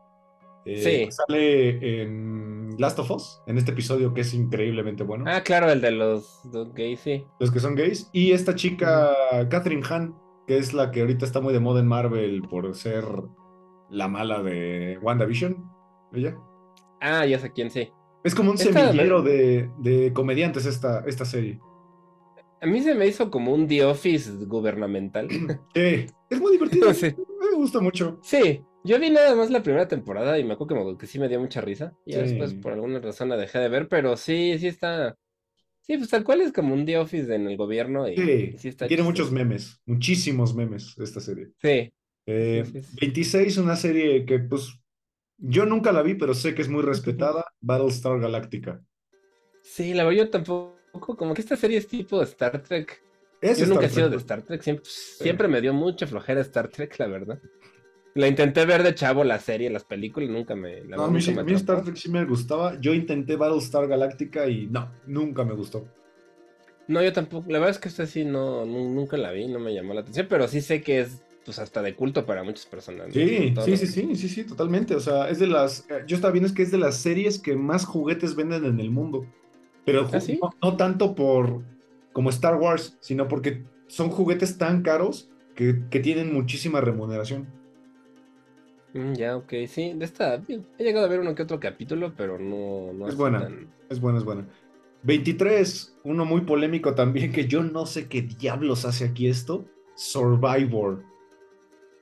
[0.64, 1.12] Eh, sí.
[1.12, 5.24] Sale en Last of Us, en este episodio que es increíblemente bueno.
[5.28, 6.40] Ah, claro, el de los,
[6.74, 7.24] gays, sí.
[7.38, 8.10] Los que son gays.
[8.12, 9.14] Y esta chica,
[9.48, 10.14] Catherine Hahn,
[10.46, 13.04] que es la que ahorita está muy de moda en Marvel por ser
[13.90, 15.56] la mala de WandaVision.
[16.12, 16.36] ¿Ella?
[17.00, 17.90] Ah, ya sé quién, sí.
[18.22, 21.58] Es como un semillero de, comediantes esta, esta serie.
[22.60, 25.28] A mí se me hizo como un The Office gubernamental.
[25.74, 26.90] Sí, es muy divertido.
[27.40, 28.18] Me gusta mucho.
[28.22, 31.40] Sí, yo vi nada más la primera temporada y me acuerdo que, sí me dio
[31.40, 31.94] mucha risa.
[32.04, 35.16] Y después por alguna razón la dejé de ver, pero sí, sí está.
[35.80, 38.08] Sí, pues tal cual es como un The Office en el gobierno.
[38.08, 38.16] Y,
[38.58, 41.48] sí, está tiene muchos memes, muchísimos memes esta serie.
[41.60, 41.92] Sí.
[42.26, 44.79] 26, eh, una serie que pues
[45.40, 48.82] yo nunca la vi, pero sé que es muy respetada, Battlestar Galactica.
[49.62, 53.02] Sí, la verdad yo tampoco, como que esta serie es tipo Star Trek.
[53.42, 56.98] yo nunca he sido de Star Trek, siempre, siempre me dio mucha flojera Star Trek,
[56.98, 57.40] la verdad.
[58.14, 60.80] La intenté ver de chavo la serie, las películas, nunca me.
[60.82, 61.18] no, a mí,
[61.54, 62.78] Star Trek sí me gustaba.
[62.80, 65.86] Yo intenté Battlestar Galactica y no, nunca me gustó.
[66.88, 67.48] No, yo tampoco.
[67.48, 70.26] La verdad es que esta sí no, nunca la vi, no me llamó la atención,
[70.28, 73.12] pero sí sé que es pues hasta de culto para muchas personas.
[73.12, 74.94] Sí, sí, sí, sí, sí, sí, totalmente.
[74.94, 75.86] O sea, es de las.
[75.90, 78.80] Eh, yo estaba viendo es que es de las series que más juguetes venden en
[78.80, 79.26] el mundo.
[79.84, 81.62] Pero ¿Ah, no, no, tanto por
[82.12, 87.48] como Star Wars, sino porque son juguetes tan caros que, que tienen muchísima remuneración.
[88.92, 90.42] Mm, ya, ok, sí, de esta,
[90.78, 93.48] he llegado a ver uno que otro capítulo, pero no, no es buena,
[93.88, 94.48] es buena, es buena.
[95.02, 101.04] 23, uno muy polémico también, que yo no sé qué diablos hace aquí esto, Survivor,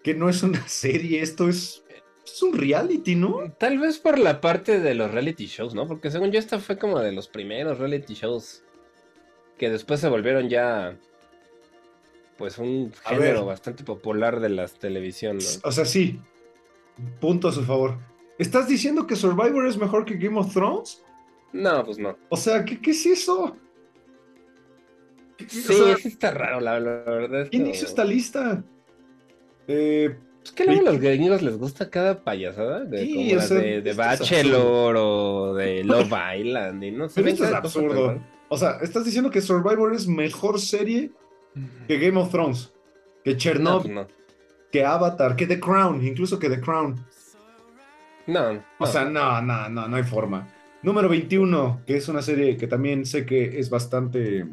[0.09, 1.85] que no es una serie, esto es,
[2.25, 3.53] es un reality, ¿no?
[3.59, 5.87] Tal vez por la parte de los reality shows, ¿no?
[5.87, 8.65] Porque según yo esta fue como de los primeros reality shows
[9.59, 10.97] que después se volvieron ya
[12.39, 15.61] pues un género bastante popular de las televisiones.
[15.63, 16.19] O sea, sí,
[17.21, 17.99] Punto a su favor.
[18.39, 21.05] ¿Estás diciendo que Survivor es mejor que Game of Thrones?
[21.53, 22.17] No, pues no.
[22.31, 23.57] O sea, ¿qué, qué es eso?
[25.47, 27.49] sí, está raro, la, verdad.
[27.51, 28.65] ¿Quién hizo esta lista?
[29.69, 32.85] Eh, es que luego a los gringos les gusta cada payasada.
[32.85, 36.83] De, sí, de, Bachelor o de Love Island.
[36.83, 37.29] Y no sé.
[37.29, 38.19] esto es absurdo.
[38.49, 41.11] O sea, estás diciendo que Survivor es mejor serie
[41.87, 42.73] que Game of Thrones,
[43.25, 44.07] que Chernobyl, no,
[44.73, 46.97] que Avatar, que The Crown, incluso que The Crown.
[48.27, 50.49] No, O sea, no, no, no, no hay forma.
[50.83, 54.47] Número 21, que es una serie que también sé que es bastante,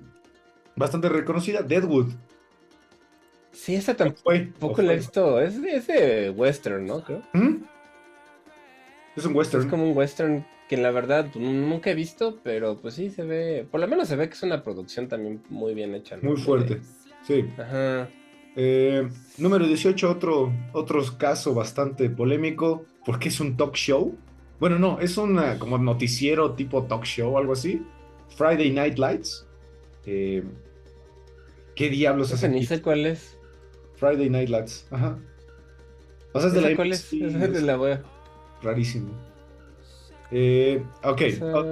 [0.75, 2.07] bastante reconocida, Deadwood.
[3.55, 5.41] Sí, esa tampoco la he visto.
[5.41, 7.03] Es, de western, ¿no?
[7.03, 7.21] Creo.
[9.15, 9.63] Es un western.
[9.63, 13.65] Es como un western que la verdad nunca he visto, pero pues sí se ve.
[13.69, 16.17] Por lo menos se ve que es una producción también muy bien hecha.
[16.21, 16.81] Muy fuerte.
[17.25, 17.45] Sí.
[17.57, 18.09] Ajá.
[18.57, 24.15] Eh, número 18, otro, otro caso bastante polémico, porque es un talk show.
[24.59, 27.81] Bueno, no, es un como noticiero tipo talk show, algo así.
[28.35, 29.47] Friday Night Lights.
[30.05, 30.43] Eh,
[31.75, 32.49] ¿Qué diablos es?
[32.49, 33.37] Ni sé cuál es.
[33.95, 35.17] Friday Night Lights, ajá.
[36.33, 37.11] O sea, es de la ¿Cuál es?
[37.13, 38.03] es de la web.
[38.61, 39.09] Rarísimo.
[40.31, 41.21] Eh, ok.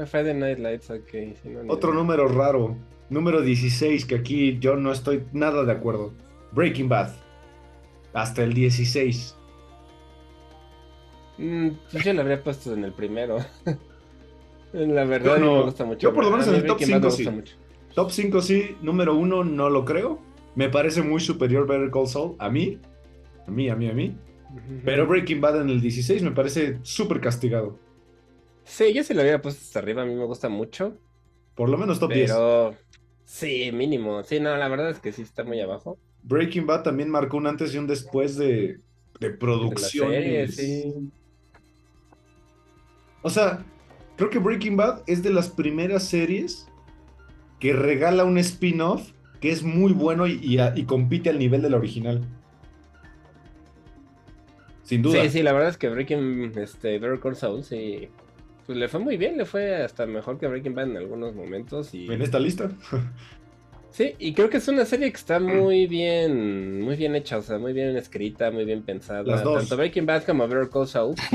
[0.05, 1.69] Friday Night Lights, ok.
[1.69, 2.77] Otro número raro.
[3.09, 6.13] Número 16, que aquí yo no estoy nada de acuerdo.
[6.51, 7.11] Breaking Bad.
[8.13, 9.35] Hasta el 16.
[11.37, 13.37] Mm, pues yo lo habría puesto en el primero.
[14.73, 15.99] La verdad no, me gusta mucho.
[15.99, 17.29] Yo por lo menos en el top 5 sí.
[17.93, 20.19] Top 5 sí, número 1 no lo creo.
[20.55, 22.79] Me parece muy superior Better Call Saul a mí.
[23.47, 24.15] A mí, a mí, a mí.
[24.85, 27.79] Pero Breaking Bad en el 16 me parece súper castigado.
[28.63, 30.97] Sí, yo sí lo había puesto hasta arriba, a mí me gusta mucho.
[31.55, 32.69] Por lo menos top pero...
[32.69, 32.79] 10.
[33.25, 34.23] Sí, mínimo.
[34.23, 35.97] Sí, no, la verdad es que sí está muy abajo.
[36.23, 38.79] Breaking Bad también marcó un antes y un después de,
[39.19, 40.55] de producciones.
[40.55, 40.93] sí.
[43.23, 43.65] O sea,
[44.17, 46.67] creo que Breaking Bad es de las primeras series
[47.59, 49.11] que regala un spin-off
[49.43, 52.21] que es muy bueno y, compite al nivel de la original.
[54.83, 55.21] Sin duda.
[55.21, 58.07] Sí, sí, la verdad es que Breaking este, Better Call Saul sí.
[58.65, 61.93] Pues le fue muy bien, le fue hasta mejor que Breaking Bad en algunos momentos.
[61.93, 62.09] Y...
[62.09, 62.71] En esta lista.
[63.91, 67.41] sí, y creo que es una serie que está muy bien, muy bien hecha, o
[67.41, 69.43] sea, muy bien escrita, muy bien pensada.
[69.43, 71.15] Tanto Breaking Bad como Better Call Saul.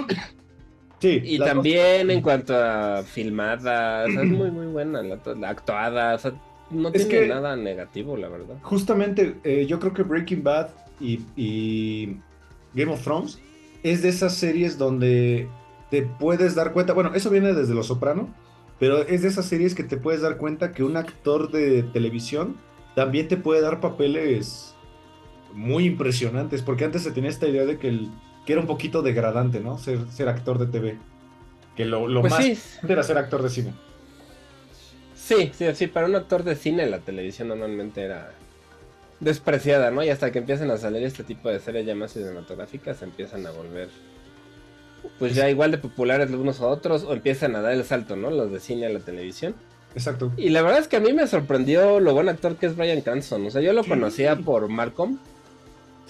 [1.00, 6.32] Sí, y también en cuanto a filmada, es muy muy buena, la, actuada, o sea,
[6.70, 8.56] no tiene nada negativo, la verdad.
[8.62, 12.16] Justamente, eh, yo creo que Breaking Bad y,
[12.74, 13.40] Game of Thrones
[13.82, 15.48] es de esas series donde
[15.90, 18.28] te puedes dar cuenta, bueno, eso viene desde Los Soprano,
[18.78, 22.56] pero es de esas series que te puedes dar cuenta que un actor de televisión
[22.94, 24.74] también te puede dar papeles
[25.54, 28.10] muy impresionantes, porque antes se tenía esta idea de que el
[28.48, 29.76] que era un poquito degradante, ¿no?
[29.76, 30.98] Ser, ser actor de TV.
[31.76, 33.74] Que lo, lo pues más era ser actor de cine.
[35.28, 38.32] Sí, sí, sí, para un actor de cine la televisión normalmente era
[39.20, 40.02] despreciada, ¿no?
[40.02, 43.50] Y hasta que empiezan a salir este tipo de series ya más cinematográficas, empiezan a
[43.50, 43.90] volver
[45.18, 48.16] pues ya igual de populares los unos a otros o empiezan a dar el salto,
[48.16, 48.30] ¿no?
[48.30, 49.54] Los de cine a la televisión.
[49.94, 50.32] Exacto.
[50.36, 53.00] Y la verdad es que a mí me sorprendió lo buen actor que es Brian
[53.02, 53.46] Cranston.
[53.46, 55.18] O sea, yo lo conocía por Malcolm.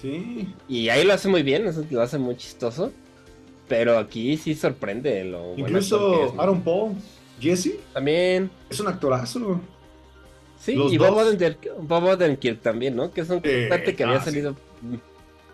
[0.01, 0.55] Sí.
[0.69, 2.93] Y ahí lo hace muy bien, eso lo hace muy chistoso.
[3.69, 6.95] Pero aquí sí sorprende lo Incluso Aaron Paul,
[7.41, 7.79] Jesse.
[7.93, 8.51] También.
[8.69, 9.61] Es un actorazo.
[10.61, 13.13] Sí, y Bob Odenkirk, también, ¿no?
[13.13, 14.57] Que es un parte que había ah, salido.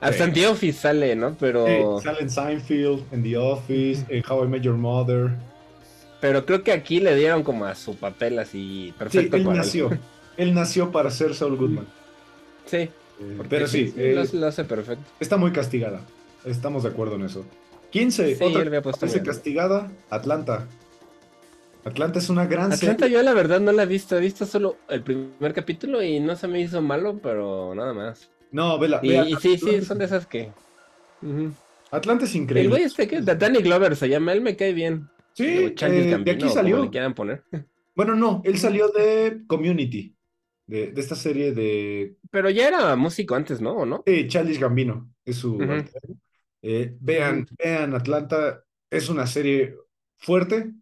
[0.01, 1.37] Hasta en The Office sale, ¿no?
[1.39, 2.01] Pero.
[2.01, 5.31] sale en Seinfeld, en The Office, en How I Met Your Mother.
[6.21, 9.37] Pero creo que aquí le dieron como a su papel así perfecto.
[9.37, 9.91] Sí, él nació.
[10.37, 10.53] Él.
[10.55, 11.87] nació para ser Saul Goodman.
[12.67, 12.77] Sí.
[12.79, 12.91] Eh,
[13.49, 13.95] pero sí,
[14.33, 15.05] lo, hace perfecto.
[15.21, 16.01] Está muy castigada.
[16.45, 17.45] Estamos de acuerdo en eso.
[17.91, 18.37] 15.
[18.37, 20.67] Sí, otra puesto castigada, Atlanta.
[21.85, 24.79] Atlanta es una gran Atlanta yo la verdad no la he visto, he visto solo
[24.89, 28.31] el primer capítulo y no se me hizo malo, pero nada más.
[28.51, 29.01] No, vela.
[29.03, 30.53] Y, sí, sí, son de esas que...
[31.91, 32.63] Atlanta es increíble.
[32.63, 35.09] El güey este que Danny Glover se llama, él me cae bien.
[35.33, 36.91] Sí, eh, de aquí salió.
[36.91, 37.43] quieran poner.
[37.97, 40.17] Bueno, no, él salió de Community
[40.67, 42.17] de, esta serie de...
[42.29, 43.73] Pero ya era músico antes, ¿no?
[43.73, 44.03] ¿O no?
[44.05, 45.61] Sí, Charles Gambino es su...
[46.61, 49.77] Eh, vean, vean, Atlanta es una serie
[50.17, 50.73] fuerte,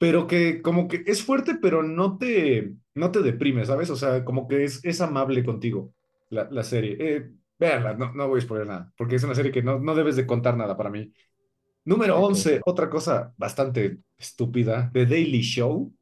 [0.00, 3.90] pero que como que es fuerte, pero no te, no te deprime, ¿sabes?
[3.90, 5.92] O sea, como que es, es amable contigo
[6.30, 6.96] la, la serie.
[6.98, 9.94] Eh, véanla, no, no voy a exponer nada, porque es una serie que no, no
[9.94, 11.12] debes de contar nada para mí.
[11.84, 15.92] Número 11, otra cosa bastante estúpida, The Daily Show.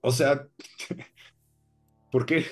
[0.00, 0.48] O sea,
[2.10, 2.46] ¿Por qué?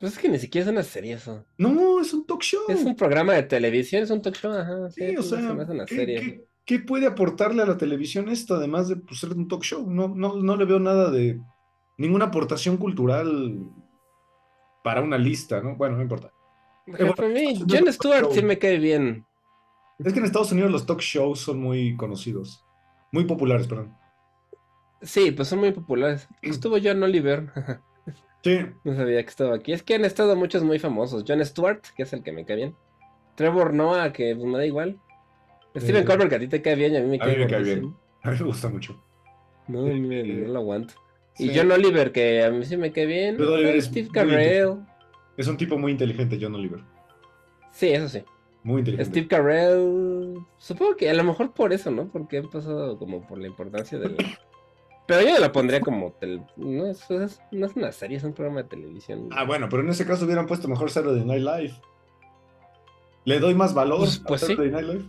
[0.00, 1.46] Pues es que ni siquiera es una serie eso.
[1.56, 2.64] No, es un talk show.
[2.68, 4.90] Es un programa de televisión, es un talk show, ajá.
[4.90, 5.56] Sí, o sea,
[5.86, 6.44] ¿qué,
[6.86, 9.88] puede aportarle a la televisión esto además de pues, ser un talk show?
[9.88, 11.40] No, no, no le veo nada de
[11.96, 13.70] ninguna aportación cultural
[14.82, 15.76] para una lista, ¿no?
[15.76, 16.32] Bueno, no importa.
[16.86, 19.24] Eh, para mí, Jon Stewart sí me cae bien.
[19.98, 22.64] Es que en Estados Unidos los talk shows son muy conocidos.
[23.12, 23.96] Muy populares, perdón.
[25.02, 26.28] Sí, pues son muy populares.
[26.42, 27.52] Estuvo John Oliver.
[28.44, 28.60] Sí.
[28.84, 29.72] No sabía que estaba aquí.
[29.72, 31.24] Es que han estado muchos muy famosos.
[31.26, 32.76] John Stewart, que es el que me cae bien.
[33.34, 35.00] Trevor Noah, que pues, me da igual.
[35.76, 37.32] Steven eh, Colbert, que a ti te cae bien y a mí me cae, a
[37.32, 37.94] mí me cae bien.
[38.22, 39.00] A mí me gusta mucho.
[39.68, 40.94] No, no lo aguanto.
[41.38, 43.36] Y John Oliver, que a mí sí me cae bien.
[43.82, 44.78] Steve Carell.
[45.36, 46.80] Es un tipo muy inteligente, John Oliver.
[47.72, 48.24] Sí, eso sí.
[48.62, 49.10] Muy inteligente.
[49.10, 52.08] Steve Carell, supongo que a lo mejor por eso, ¿no?
[52.08, 54.16] Porque han pasado como por la importancia del...
[55.06, 56.14] Pero yo la pondría como...
[56.56, 57.06] No, es,
[57.52, 59.28] no es una serie, es un programa de televisión.
[59.30, 61.74] Ah, bueno, pero en ese caso hubieran puesto mejor de Night Live.
[63.24, 64.56] Le doy más valor pues, pues a sí.
[64.56, 65.04] Night Live.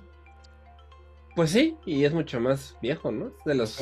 [1.38, 3.32] Pues sí, y es mucho más viejo, ¿no?
[3.46, 3.80] De los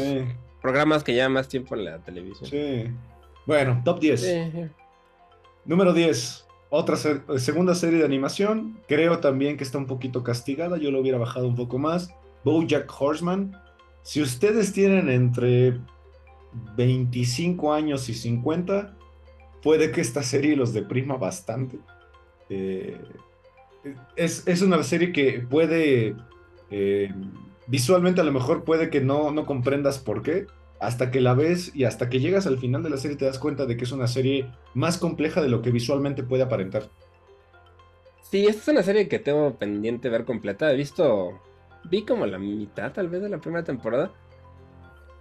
[0.61, 2.49] programas que llevan más tiempo en la televisión.
[2.49, 2.91] Sí.
[3.45, 4.71] Bueno, top 10.
[5.63, 6.45] Número 10.
[6.69, 6.97] Otra
[7.37, 8.77] segunda serie de animación.
[8.89, 10.77] Creo también que está un poquito castigada.
[10.77, 12.13] Yo lo hubiera bajado un poco más.
[12.43, 13.57] Bojack Horseman.
[14.01, 15.79] Si ustedes tienen entre
[16.75, 18.97] 25 años y 50,
[19.63, 21.79] puede que esta serie los deprima bastante.
[22.49, 22.99] Eh,
[24.17, 26.15] es, una serie que puede,
[26.69, 27.13] eh,
[27.67, 30.47] visualmente a lo mejor puede que no, no comprendas por qué,
[30.79, 33.39] hasta que la ves y hasta que llegas al final de la serie te das
[33.39, 36.89] cuenta de que es una serie más compleja de lo que visualmente puede aparentar.
[38.29, 40.71] Sí, esta es una serie que tengo pendiente ver completa.
[40.71, 41.39] He visto,
[41.89, 44.11] vi como la mitad tal vez de la primera temporada.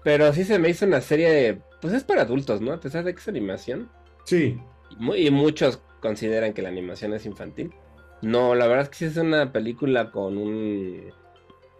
[0.02, 2.72] Pero sí se me hizo una serie, pues es para adultos, ¿no?
[2.72, 3.88] A pesar de que es animación.
[4.24, 4.58] Sí.
[4.98, 7.72] Y, muchos consideran que la animación es infantil.
[8.20, 11.12] No, la verdad es que sí es una película con un...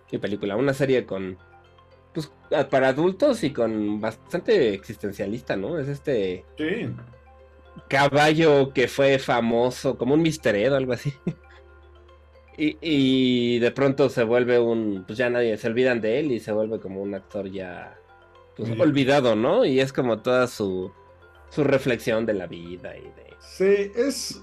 [0.09, 0.57] ¿Qué película?
[0.57, 1.39] Una serie con...
[2.13, 2.31] Pues
[2.71, 5.79] para adultos y con bastante existencialista, ¿no?
[5.79, 6.45] Es este...
[6.57, 6.89] Sí.
[7.89, 11.13] Caballo que fue famoso, como un Mister Ed o algo así.
[12.57, 15.05] y, y de pronto se vuelve un...
[15.07, 17.99] Pues ya nadie se olvidan de él y se vuelve como un actor ya
[18.57, 19.65] pues, olvidado, ¿no?
[19.65, 20.93] Y es como toda su,
[21.51, 23.35] su reflexión de la vida y de...
[23.41, 24.43] Sí, es...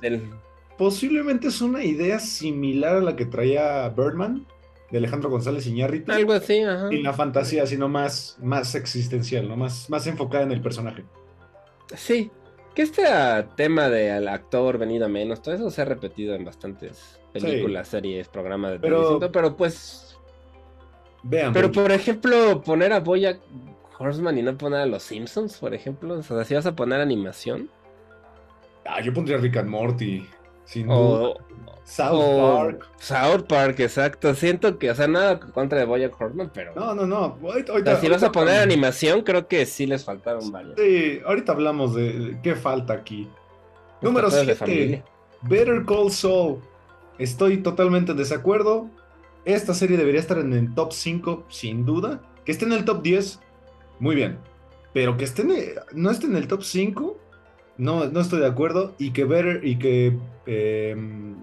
[0.78, 4.48] Posiblemente es una idea similar a la que traía Birdman,
[4.92, 6.12] de Alejandro González Iñárritu.
[6.12, 6.90] Algo así, ajá.
[6.90, 9.58] Sin la fantasía, sino más, más existencial, ¿no?
[9.58, 11.04] Más, más enfocada en el personaje.
[11.96, 12.32] Sí,
[12.76, 13.04] que este
[13.56, 18.28] tema del actor venido a menos, todo eso se ha repetido en bastantes películas, series,
[18.28, 20.18] programas de televisión, pero pues...
[21.24, 21.54] Vean.
[21.54, 23.40] Pero por ejemplo, poner a Boya
[23.98, 26.16] Horseman y no poner a los Simpsons, por ejemplo?
[26.16, 27.70] O sea, si vas a poner animación.
[28.86, 30.26] Ah, yo pondría Rick and Morty.
[30.72, 31.34] Sin duda.
[31.84, 32.90] South Park.
[32.98, 34.34] South Park, exacto.
[34.34, 36.74] Siento que, o sea, nada contra de Boyack Horseman, pero.
[36.74, 37.38] No, no, no.
[38.00, 40.76] si vas a poner animación, creo que sí les faltaron varios.
[40.78, 43.28] Sí, ahorita hablamos de qué falta aquí.
[44.02, 45.04] Número 7.
[45.42, 46.62] Better Call Saul.
[47.20, 48.90] Estoy totalmente en desacuerdo.
[49.44, 52.22] Esta serie debería estar en el top 5, sin duda.
[52.46, 53.40] Que esté en el top 10,
[54.00, 54.40] muy bien.
[54.94, 55.44] Pero que esté
[55.92, 57.18] no esté en el top 5,
[57.82, 58.94] no, no estoy de acuerdo.
[59.00, 60.16] Y que Better y que.
[60.46, 61.36] Em,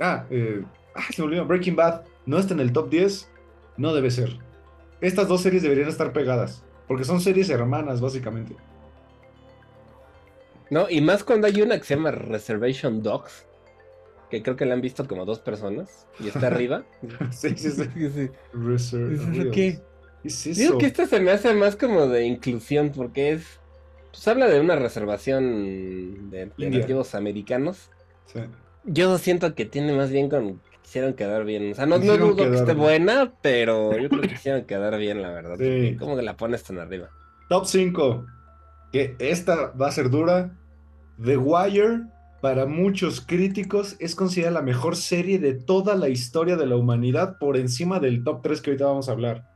[0.00, 0.64] ah, eh,
[0.94, 1.44] ah, se me olvidó.
[1.44, 3.30] Breaking Bad no esté en el top 10,
[3.76, 4.38] no debe ser.
[5.02, 6.64] Estas dos series deberían estar pegadas.
[6.88, 8.56] Porque son series hermanas, básicamente.
[10.70, 13.46] No, y más cuando hay una que se llama Reservation Dogs.
[14.30, 16.06] Que creo que la han visto como dos personas.
[16.18, 16.84] Y está arriba.
[17.32, 18.30] sí, sí, sí.
[19.52, 19.82] ¿Qué?
[20.54, 23.60] Digo que esta se me hace más como de inclusión, porque es.
[24.16, 27.90] Pues habla de una reservación de, nativos americanos.
[28.84, 30.62] Yo siento que tiene más bien con.
[30.80, 31.72] Quisieron quedar bien.
[31.72, 35.20] O sea, no, no dudo que esté buena, pero yo creo que quisieron quedar bien,
[35.20, 35.56] la verdad.
[35.58, 35.96] Sí.
[35.98, 37.10] ¿Cómo que la pones tan arriba?
[37.50, 38.24] Top 5.
[38.90, 40.56] Que esta va a ser dura.
[41.22, 42.04] The Wire,
[42.40, 47.36] para muchos críticos, es considerada la mejor serie de toda la historia de la humanidad
[47.38, 49.55] por encima del top 3 que ahorita vamos a hablar.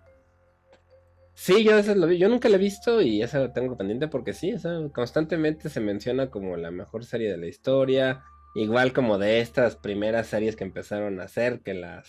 [1.43, 2.19] Sí, yo lo vi.
[2.19, 4.53] Yo nunca la he visto y esa la tengo pendiente porque sí,
[4.93, 8.23] constantemente se menciona como la mejor serie de la historia.
[8.55, 12.03] Igual como de estas primeras series que empezaron a hacer, que la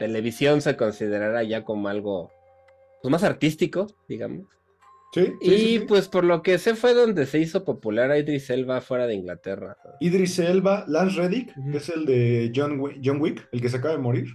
[0.00, 2.32] televisión se considerara ya como algo
[3.00, 4.48] pues, más artístico, digamos.
[5.12, 8.80] Sí, y pues por lo que sé fue donde se hizo popular a Idris Elba
[8.80, 9.76] fuera de Inglaterra.
[10.00, 13.94] Idris Elba, Lance Reddick, que es el de John, John Wick, el que se acaba
[13.94, 14.26] de morir.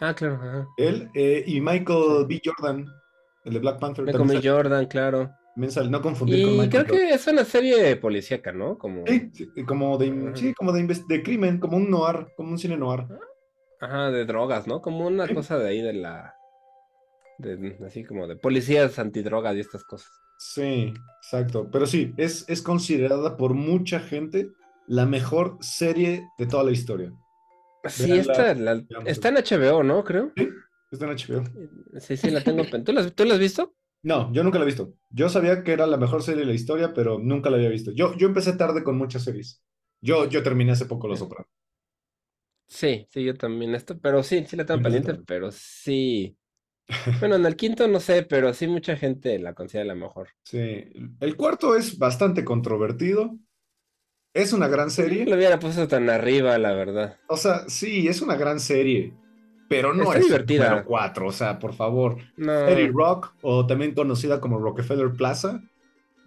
[0.00, 0.68] Ah, claro.
[0.78, 2.40] Él eh, y Michael B.
[2.42, 2.86] Jordan,
[3.44, 4.04] el de Black Panther.
[4.04, 5.30] Me comí Jordan, claro.
[5.56, 8.78] no confundir y con Michael creo que es una serie policíaca, ¿no?
[8.78, 9.04] Como...
[9.06, 9.30] Sí,
[9.66, 13.06] como, de, sí, como de, de, crimen, como un noir, como un cine noir.
[13.80, 14.80] Ajá, de drogas, ¿no?
[14.80, 16.34] Como una cosa de ahí de la...
[17.38, 20.10] De, así como de policías antidrogas y estas cosas.
[20.38, 21.68] Sí, exacto.
[21.70, 24.50] Pero sí, es, es considerada por mucha gente
[24.86, 27.12] la mejor serie de toda la historia.
[27.84, 28.52] Sí, está,
[29.06, 30.04] está en HBO, ¿no?
[30.04, 30.32] Creo.
[30.36, 30.48] Sí,
[30.92, 31.42] Está en HBO.
[32.00, 32.64] Sí, sí, la tengo.
[32.84, 33.74] ¿Tú la, ¿Tú la has visto?
[34.02, 34.92] No, yo nunca la he visto.
[35.10, 37.92] Yo sabía que era la mejor serie de la historia, pero nunca la había visto.
[37.92, 39.62] Yo, yo empecé tarde con muchas series.
[40.02, 41.48] Yo, yo terminé hace poco Los Sopranos.
[42.66, 46.36] Sí, sí, yo también esto, pero sí, sí la tengo pendiente, pero sí.
[47.20, 50.28] Bueno, en el quinto no sé, pero sí mucha gente la considera la mejor.
[50.44, 50.58] Sí,
[51.20, 53.38] el cuarto es bastante controvertido.
[54.34, 55.24] Es una gran serie.
[55.24, 57.18] No lo hubiera puesto tan arriba, la verdad.
[57.28, 59.14] O sea, sí, es una gran serie.
[59.72, 60.68] Pero no es divertida.
[60.68, 62.16] número 4, o sea, por favor.
[62.36, 62.52] No.
[62.92, 65.62] Rock, o también conocida como Rockefeller Plaza.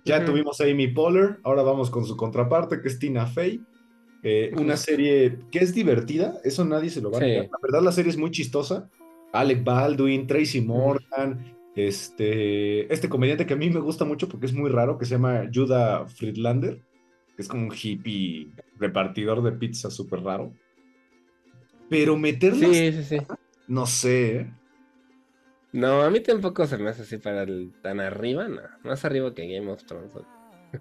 [0.03, 3.61] Ya tuvimos a Amy Poehler, ahora vamos con su contraparte, que es Tina Fey.
[4.21, 7.45] Eh, una serie que es divertida, eso nadie se lo va a negar.
[7.45, 8.89] La verdad, la serie es muy chistosa.
[9.33, 14.53] Alec Baldwin, Tracy Morgan, este, este comediante que a mí me gusta mucho porque es
[14.53, 16.81] muy raro, que se llama Judah Friedlander,
[17.35, 20.53] que es como un hippie repartidor de pizza súper raro.
[21.89, 22.67] Pero meterlo.
[22.67, 23.17] Sí, sí, sí.
[23.67, 24.37] No sé.
[24.37, 24.53] ¿eh?
[25.71, 28.61] No, a mí tampoco se me hace así para el tan arriba, no.
[28.83, 30.11] Más arriba que Game of Thrones.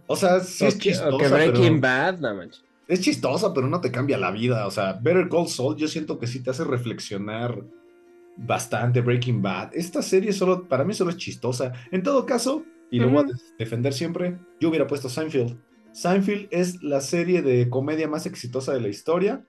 [0.06, 1.14] O sea, sí es chistosa.
[1.14, 2.64] O que Breaking Bad, no manches.
[2.86, 4.66] Es chistosa, pero no te cambia la vida.
[4.66, 7.62] O sea, Better Call Saul, yo siento que sí te hace reflexionar
[8.36, 9.70] bastante Breaking Bad.
[9.74, 11.72] Esta serie solo, para mí solo es chistosa.
[11.90, 15.58] En todo caso, y lo voy a defender siempre, yo hubiera puesto Seinfeld.
[15.92, 19.44] Seinfeld es la serie de comedia más exitosa de la historia.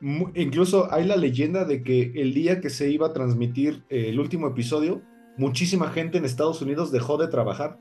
[0.00, 4.18] Incluso hay la leyenda de que el día que se iba a transmitir eh, el
[4.18, 5.02] último episodio,
[5.36, 7.78] muchísima gente en Estados Unidos dejó de trabajar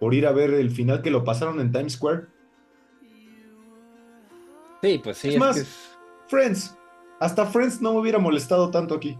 [0.00, 2.26] por ir a ver el final que lo pasaron en Times Square.
[4.82, 5.30] Sí, pues sí.
[5.30, 5.96] Es, más,
[6.28, 6.74] Friends.
[7.20, 9.18] Hasta Friends no me hubiera molestado tanto aquí.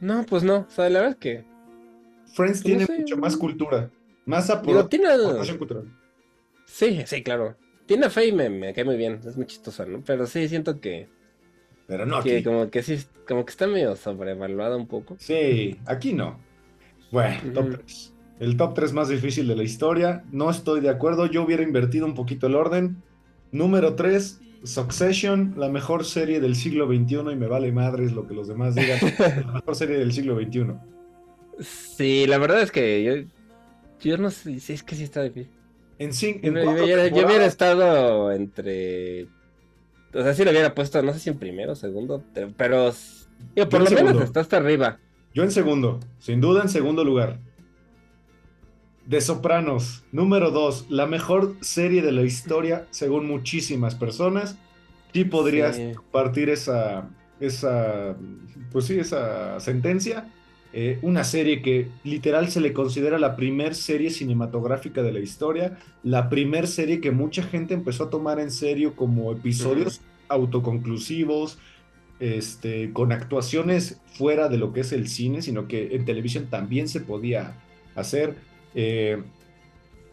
[0.00, 0.58] No, pues no.
[0.58, 1.44] O sea, la verdad es que.
[2.34, 3.90] Friends pues tiene mucho más cultura.
[4.24, 5.98] Más aportación cultural.
[6.66, 7.56] Sí, sí, claro.
[7.88, 9.18] Tiene fe y me, cae muy bien.
[9.26, 10.02] Es muy chistosa, ¿no?
[10.04, 11.08] Pero sí, siento que.
[11.86, 15.16] Pero no que como que sí, como que está medio sobrevaluada un poco.
[15.18, 16.38] Sí, aquí no.
[17.10, 18.14] Bueno, top 3.
[18.40, 20.22] El top 3 más difícil de la historia.
[20.30, 21.24] No estoy de acuerdo.
[21.24, 23.02] Yo hubiera invertido un poquito el orden.
[23.52, 28.34] Número 3, Succession, la mejor serie del siglo XXI, y me vale madres lo que
[28.34, 28.98] los demás digan,
[29.46, 30.74] la mejor serie del siglo XXI.
[31.60, 35.57] Sí, la verdad es que yo, yo no sé, es que sí está difícil.
[35.98, 36.50] En, yo,
[37.26, 39.24] hubiera, estado entre.
[40.14, 42.22] O sea, si lo hubiera puesto, no sé si en primero segundo,
[42.56, 42.92] pero.
[43.68, 44.98] por lo menos está hasta arriba.
[45.34, 47.38] Yo en segundo, sin duda en segundo lugar.
[49.06, 54.56] De Sopranos, número 2, la mejor serie de la historia según muchísimas personas.
[55.14, 55.80] Sí podrías
[56.12, 57.08] partir esa,
[57.40, 58.16] esa,
[58.70, 60.30] pues sí, esa sentencia.
[60.72, 65.78] Eh, una serie que literal se le considera la primer serie cinematográfica de la historia,
[66.02, 71.58] la primer serie que mucha gente empezó a tomar en serio como episodios autoconclusivos,
[72.20, 76.88] este, con actuaciones fuera de lo que es el cine, sino que en televisión también
[76.88, 77.54] se podía
[77.94, 78.36] hacer.
[78.74, 79.22] Eh,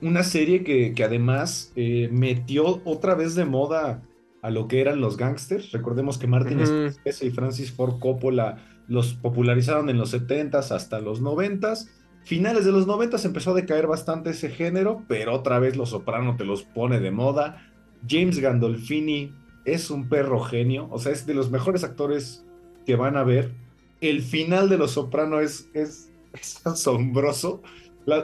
[0.01, 4.03] una serie que, uh metió otra vez de moda
[4.41, 5.72] a lo que eran los gangsters.
[5.72, 11.22] Recordemos que Martin Scorsese y Francis Ford Coppola los popularizaron en los 70s hasta los
[11.22, 11.90] 90s.
[12.24, 16.36] Finales de los 90s empezó a decaer bastante ese género, pero otra vez Los Soprano
[16.38, 17.72] te los pone de moda.
[18.08, 19.32] James Gandolfini
[19.64, 22.46] es un perro genio, o sea, es de los mejores actores
[22.86, 23.52] que van a ver.
[24.02, 26.12] El final de Los Soprano es, es
[26.66, 27.62] asombroso.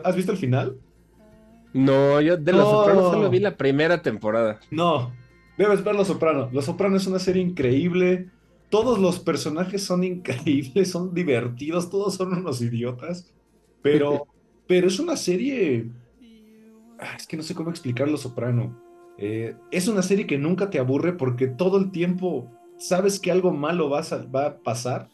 [0.03, 0.77] ¿Has visto el final?
[1.73, 4.59] No, yo de Los Sopranos solo vi la primera temporada.
[4.69, 5.13] No,
[5.57, 6.51] debes ver Los Sopranos.
[6.53, 8.29] Los Sopranos es una serie increíble.
[8.71, 13.31] Todos los personajes son increíbles, son divertidos, todos son unos idiotas.
[13.83, 14.25] Pero,
[14.67, 15.91] pero es una serie.
[16.99, 18.81] Ah, es que no sé cómo explicar Los Soprano.
[19.19, 22.49] Eh, es una serie que nunca te aburre porque todo el tiempo
[22.79, 25.09] sabes que algo malo va a pasar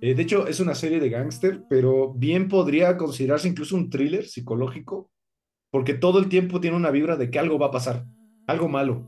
[0.00, 4.24] eh, de hecho, es una serie de gángster, pero bien podría considerarse incluso un thriller
[4.24, 5.10] psicológico,
[5.70, 8.06] porque todo el tiempo tiene una vibra de que algo va a pasar,
[8.46, 9.06] algo malo.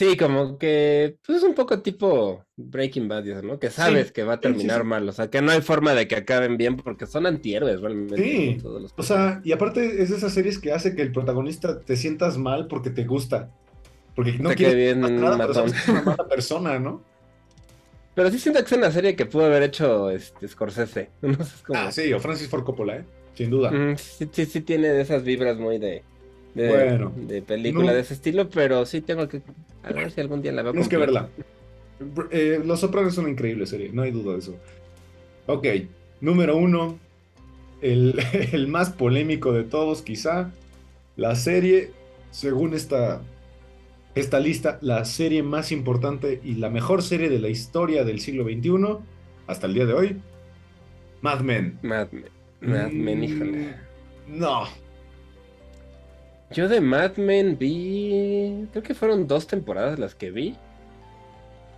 [0.00, 3.58] Sí, como que pues es un poco tipo Breaking Bad, ¿no?
[3.58, 6.16] Que sabes que va a terminar mal, o sea, que no hay forma de que
[6.16, 8.16] acaben bien porque son antihéroes realmente.
[8.16, 8.56] Sí,
[8.96, 12.38] o sea, y aparte es de esas series que hace que el protagonista te sientas
[12.38, 13.50] mal porque te gusta.
[14.16, 17.04] Porque no quieres bien nada, pero sabes que es una mala persona, ¿no?
[18.14, 21.10] Pero sí siento que es una serie que pudo haber hecho este, Scorsese.
[21.74, 23.04] Ah, sí, o Francis Ford Coppola, ¿eh?
[23.34, 23.70] Sin duda.
[23.98, 26.04] sí, sí, sí, tiene esas vibras muy de,
[26.54, 29.42] de, película de ese estilo, pero sí tengo que.
[29.82, 30.72] A ver si algún día la veo.
[30.72, 31.28] Tenemos que verla.
[32.30, 34.56] Eh, Los Sopranos es una increíble serie, no hay duda de eso.
[35.46, 35.66] Ok,
[36.20, 36.98] número uno,
[37.82, 38.18] el,
[38.52, 40.50] el más polémico de todos, quizá.
[41.16, 41.90] La serie,
[42.30, 43.20] según esta
[44.14, 48.44] esta lista la serie más importante y la mejor serie de la historia del siglo
[48.44, 48.98] XXI
[49.46, 50.16] hasta el día de hoy.
[51.22, 51.78] Mad Men.
[51.82, 52.24] Mad Men,
[52.60, 53.74] Mad Men mm, híjole.
[54.26, 54.64] No.
[56.52, 58.66] Yo de Mad Men vi.
[58.72, 60.56] Creo que fueron dos temporadas las que vi.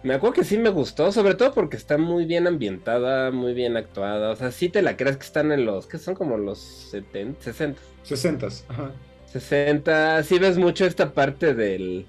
[0.03, 3.77] Me acuerdo que sí me gustó, sobre todo porque está muy bien ambientada, muy bien
[3.77, 4.31] actuada.
[4.31, 7.41] O sea, sí te la crees que están en los, que son como los 70,
[7.41, 7.81] 60.
[8.03, 8.91] 60, ajá.
[9.27, 12.07] 60, sí ves mucho esta parte del...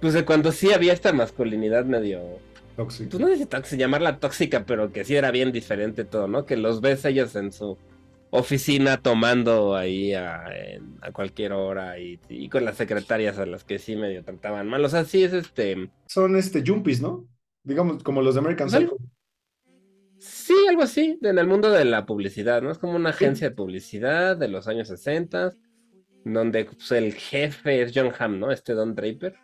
[0.00, 2.20] Pues de cuando sí había esta masculinidad medio...
[2.76, 3.10] Tóxica.
[3.10, 6.44] Pues no sé si llamarla tóxica, pero que sí era bien diferente todo, ¿no?
[6.44, 7.78] Que los ves ellos en su
[8.34, 10.44] oficina tomando ahí a,
[11.12, 14.84] cualquier hora y, con las secretarias a las que sí medio trataban mal.
[14.84, 15.90] O sea, sí es este.
[16.06, 17.26] Son este jumpies, ¿no?
[17.62, 18.96] Digamos, como los de American Psycho.
[20.18, 22.70] Sí, algo así, en el mundo de la publicidad, ¿no?
[22.70, 25.52] Es como una agencia de publicidad de los años 60,
[26.24, 28.50] donde pues, el jefe es John Hamm, ¿no?
[28.50, 29.34] Este Don Draper.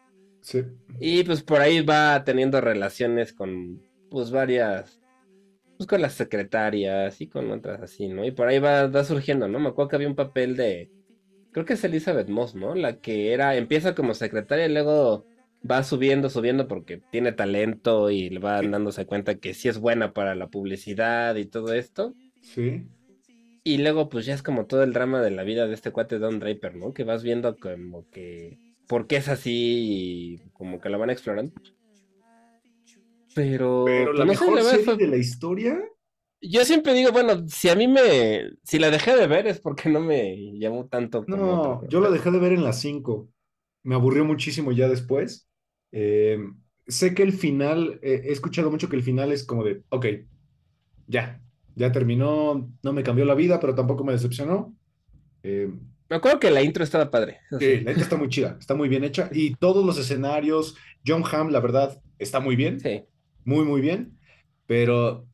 [0.41, 0.65] Sí.
[0.99, 5.00] Y pues por ahí va teniendo relaciones con pues varias
[5.81, 8.23] pues con las secretarias y con otras así, ¿no?
[8.27, 9.59] Y por ahí va, surgiendo, ¿no?
[9.59, 10.91] Me acuerdo que había un papel de,
[11.53, 12.75] creo que es Elizabeth Moss, ¿no?
[12.75, 15.25] La que era, empieza como secretaria y luego
[15.69, 20.13] va subiendo, subiendo porque tiene talento y le va dándose cuenta que sí es buena
[20.13, 22.15] para la publicidad y todo esto.
[22.43, 22.87] Sí.
[23.65, 26.19] Y luego pues ya es como todo el drama de la vida de este cuate
[26.19, 26.93] Don Draper, ¿no?
[26.93, 31.55] Que vas viendo como que por qué es así y como que la van explorando.
[33.35, 35.79] Pero, Pero la mejor serie de la historia.
[36.43, 38.53] Yo siempre digo, bueno, si a mí me.
[38.65, 41.25] Si la dejé de ver es porque no me llamó tanto.
[41.27, 43.29] No, yo la dejé de ver en las 5.
[43.83, 45.49] Me aburrió muchísimo ya después.
[45.93, 46.39] Eh,
[46.87, 48.01] sé que el final.
[48.03, 49.83] Eh, he escuchado mucho que el final es como de.
[49.91, 50.07] Ok,
[51.07, 51.43] ya.
[51.77, 52.71] Ya terminó.
[52.83, 54.75] No me cambió la vida, pero tampoco me decepcionó.
[55.43, 55.71] Eh,
[56.09, 57.41] me acuerdo que la intro estaba padre.
[57.59, 59.29] Sí, la intro está muy chida, está muy bien hecha.
[59.33, 60.75] Y todos los escenarios,
[61.07, 62.81] John Hamm, la verdad, está muy bien.
[62.81, 63.05] Sí
[63.45, 64.19] muy, muy bien.
[64.67, 65.27] Pero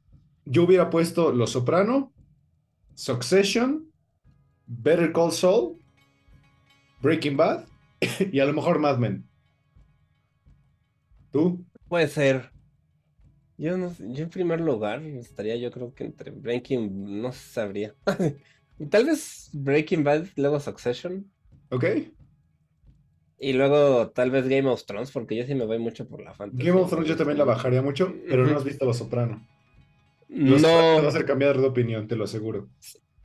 [0.45, 2.13] yo hubiera puesto Los Soprano,
[2.95, 3.91] Succession,
[4.67, 5.79] Better Call Saul,
[7.03, 7.67] Breaking Bad
[8.33, 9.29] y a lo mejor Mad Men.
[11.31, 11.65] ¿Tú?
[11.89, 12.51] Puede ser.
[13.59, 17.95] Yo, no, yo en primer lugar estaría yo creo que entre Breaking, no sabría.
[18.91, 21.31] Tal vez Breaking Bad, luego Succession.
[21.71, 21.85] Ok.
[23.39, 26.33] Y luego tal vez Game of Thrones, porque yo sí me voy mucho por la
[26.35, 26.71] fantasía.
[26.71, 29.47] Game of Thrones yo también la bajaría mucho, pero no has visto Los Soprano.
[30.29, 30.57] no.
[30.57, 32.69] Te va a hacer cambiar de opinión, te lo aseguro.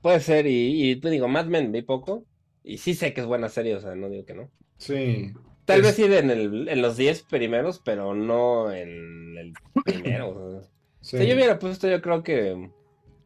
[0.01, 2.26] Puede ser, y, te digo, Mad Men vi poco,
[2.64, 4.49] y sí sé que es buena serie, o sea, no digo que no.
[4.78, 5.32] Sí.
[5.66, 9.53] Tal vez sí en, el, en los 10 primeros, pero no en el
[9.86, 10.62] primero.
[11.01, 11.18] sí.
[11.26, 12.70] yo hubiera puesto, yo creo que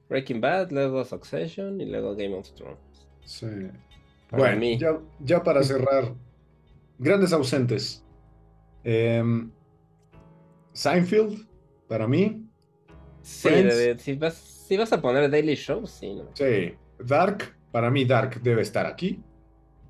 [0.09, 3.07] Breaking Bad, luego Succession y luego Game of Thrones.
[3.23, 3.47] Sí.
[4.29, 6.13] bueno, Ya, ya para cerrar
[6.97, 8.03] grandes ausentes.
[8.83, 9.51] Em,
[10.73, 11.47] Seinfeld,
[11.87, 12.45] para mí.
[13.21, 13.49] Sí,
[13.97, 16.21] si, vas, a poner Daily Show, sí.
[16.33, 19.19] Sí, Dark, para mí Dark debe estar aquí.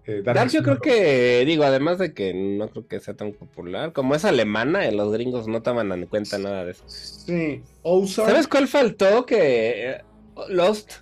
[0.06, 3.92] Eh, Dark, yo creo que, digo, además de que no creo que sea tan popular,
[3.92, 6.84] como es alemana, los gringos no toman en cuenta nada de eso.
[6.88, 7.62] Sí,
[8.08, 9.26] ¿Sabes cuál faltó?
[9.26, 10.02] Que eh,
[10.50, 10.94] Lost.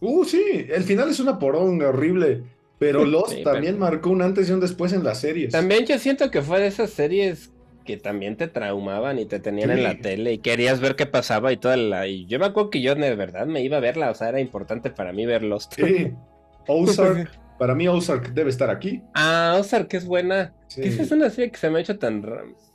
[0.00, 2.44] Uh, sí, el final es una poronga horrible.
[2.78, 5.52] Pero Lost también marcó un antes y un después en las series.
[5.52, 7.50] También yo siento que fue de esas series
[7.84, 11.52] que también te traumaban y te tenían en la tele y querías ver qué pasaba
[11.52, 12.06] y toda la...
[12.06, 14.40] Y yo me acuerdo que yo de verdad me iba a verla, o sea, era
[14.40, 15.74] importante para mí ver Lost.
[15.74, 16.12] Sí.
[16.66, 19.02] Ozark, para mí Ozark debe estar aquí.
[19.14, 20.54] Ah, Ozark es buena.
[20.76, 22.22] Esa es una serie que se me ha hecho tan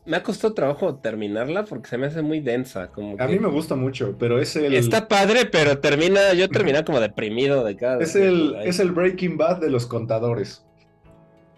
[0.10, 2.88] me ha costado trabajo terminarla porque se me hace muy densa.
[2.88, 4.74] Como A mí me gusta mucho, pero es el.
[4.74, 6.34] Está padre, pero termina.
[6.34, 8.02] Yo terminé como deprimido de cada.
[8.02, 10.66] Es el, es el Breaking Bad de los contadores.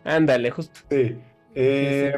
[0.04, 0.82] Ándale, justo.
[0.90, 1.16] Sí.
[1.56, 2.14] Eh,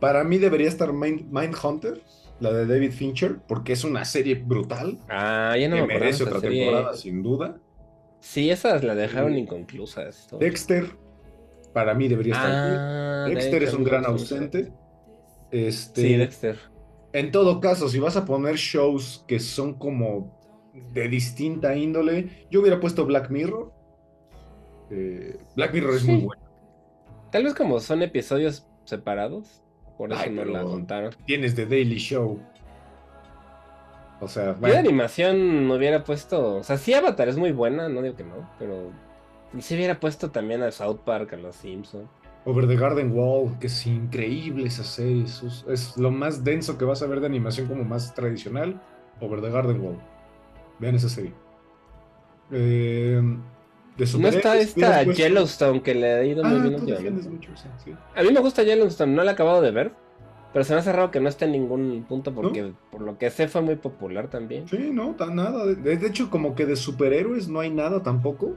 [0.00, 2.00] para mí debería estar Mind, Hunter,
[2.40, 4.98] la de David Fincher, porque es una serie brutal.
[5.10, 7.58] Ah, ya no que me merece otra temporada, sin duda.
[8.26, 10.28] Sí, esas la dejaron inconclusas.
[10.40, 10.90] Dexter,
[11.72, 13.34] para mí debería estar ah, aquí.
[13.34, 14.72] Dexter es un gran ausente.
[15.52, 16.58] Este, sí, Dexter.
[17.12, 20.36] En todo caso, si vas a poner shows que son como
[20.92, 23.72] de distinta índole, yo hubiera puesto Black Mirror.
[24.90, 26.42] Eh, Black Mirror es muy bueno.
[27.30, 29.62] Tal vez como son episodios separados,
[29.96, 31.14] por eso no la contaron.
[31.26, 32.40] Tienes The Daily Show.
[34.20, 34.74] O sea, bueno.
[34.74, 36.56] de animación hubiera puesto.
[36.56, 38.90] O sea, sí, Avatar es muy buena, no digo que no, pero.
[39.58, 42.08] Si hubiera puesto también a South Park, a los Simpsons.
[42.44, 45.24] Over the Garden Wall, que es increíble esa serie.
[45.68, 48.80] Es, lo más denso que vas a ver de animación como más tradicional.
[49.20, 49.98] Over the Garden Wall.
[50.78, 51.32] Vean esa serie.
[52.52, 53.20] Eh,
[54.18, 57.52] no está esta Yellowstone que le ha ido muy ah, bien mucho,
[58.14, 59.92] A mí me gusta Yellowstone, no la he acabado de ver.
[60.52, 63.30] Pero se me hace raro que no esté en ningún punto porque por lo que
[63.30, 64.66] sé fue muy popular también.
[64.68, 65.66] Sí, no, nada.
[65.66, 68.56] De, de, hecho, como que de superhéroes no hay nada tampoco.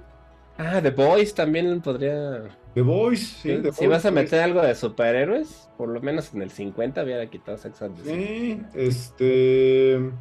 [0.57, 2.49] Ah, The Boys también podría.
[2.73, 3.61] The Boys, sí.
[3.73, 7.57] si vas a meter algo de superhéroes, por lo menos en el 50 hubiera quitado
[7.57, 10.11] Sex and the Sí, este.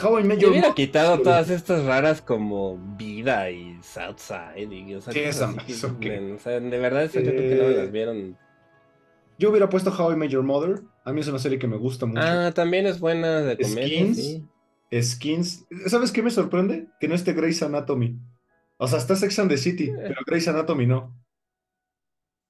[0.00, 4.72] How I Met Yo hubiera quitado todas estas raras como Vida y Southside.
[4.72, 7.90] Y, o sea, ¿Qué es O sea, de verdad, eso yo creo que no las
[7.90, 8.36] vieron.
[9.38, 10.82] Yo hubiera puesto How I Met Your Mother.
[11.04, 12.20] A mí es una serie que me gusta mucho.
[12.20, 14.12] Ah, también es buena de comedia.
[14.12, 14.42] Skins.
[14.92, 15.66] Skins.
[15.86, 16.88] ¿Sabes qué me sorprende?
[16.98, 18.18] Que no esté Grey's Anatomy.
[18.78, 19.94] O sea, está Sex and the City, eh.
[19.96, 21.16] pero Grey's Anatomy no.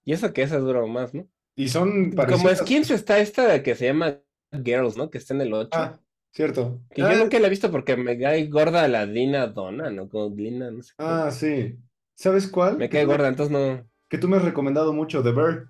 [0.05, 1.29] Y eso que esa dura más, ¿no?
[1.55, 2.43] Y son parecidas.
[2.43, 4.19] Como Skins está esta que se llama
[4.53, 5.11] Girls, ¿no?
[5.11, 5.71] Que está en el 8.
[5.73, 6.01] Ah,
[6.33, 6.81] cierto.
[6.91, 10.09] Que yo ah, nunca la he visto porque me cae gorda la Dina Donna, ¿no?
[10.09, 10.95] Como Dina, no sé.
[10.97, 11.77] Ah, sí.
[12.15, 12.79] ¿Sabes cuál?
[12.79, 13.87] Me cae gorda, entonces no.
[14.09, 15.69] Que tú me has recomendado mucho, The Bird.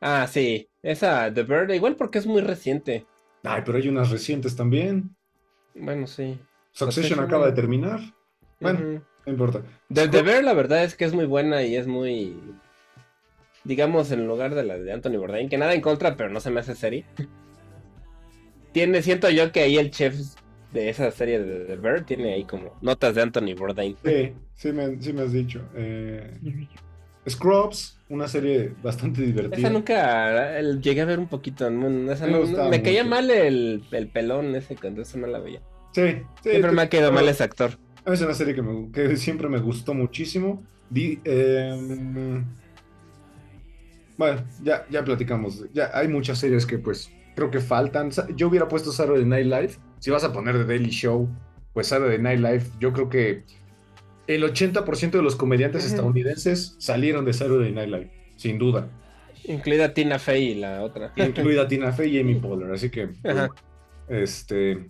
[0.00, 0.68] Ah, sí.
[0.82, 3.06] Esa, The Bird, igual porque es muy reciente.
[3.42, 5.16] Ay, pero hay unas recientes también.
[5.74, 6.38] Bueno, sí.
[6.72, 8.00] Succession acaba de terminar.
[8.60, 9.62] Bueno, no importa.
[9.88, 12.36] De, ver, la verdad es que es muy buena y es muy.
[13.64, 16.50] Digamos, en lugar de la de Anthony Bourdain, que nada en contra, pero no se
[16.50, 17.04] me hace serie.
[18.72, 20.16] tiene, siento yo que ahí el chef
[20.72, 23.96] de esa serie de The Bear tiene ahí como notas de Anthony Bourdain.
[24.04, 25.62] Sí, sí me, sí me has dicho.
[25.74, 26.38] Eh,
[27.28, 29.56] Scrubs, una serie bastante divertida.
[29.56, 31.68] Esa nunca llegué a ver un poquito.
[31.70, 35.60] me, caía mal el, el, pelón ese cuando eso no la veía.
[35.92, 36.02] Sí,
[36.42, 37.72] sí Siempre me ha quedado mal ese actor.
[38.04, 38.54] Es una serie
[38.92, 40.62] que, siempre me gustó muchísimo.
[40.94, 42.44] Em,
[44.16, 45.64] bueno, ya, ya platicamos.
[45.72, 48.10] Ya hay muchas series que pues creo que faltan.
[48.36, 49.70] Yo hubiera puesto Saturday Night Live.
[49.98, 51.28] Si vas a poner The Daily Show,
[51.72, 53.44] pues Saturday Night Live, yo creo que
[54.26, 58.88] el 80% de los comediantes estadounidenses salieron de Saturday Night Live, sin duda.
[59.44, 61.12] Incluida Tina Fey y la otra.
[61.16, 63.50] Incluida Tina Fey y Amy Poehler, así que pues,
[64.08, 64.88] este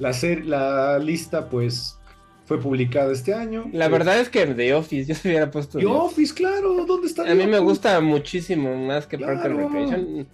[0.00, 0.12] la,
[0.44, 1.98] la lista pues
[2.46, 3.70] fue publicada este año.
[3.72, 5.78] La verdad es que The Office, yo se hubiera puesto.
[5.78, 7.30] The Office, claro, ¿dónde está?
[7.30, 10.26] A mí me gusta muchísimo más que Parker Recreation.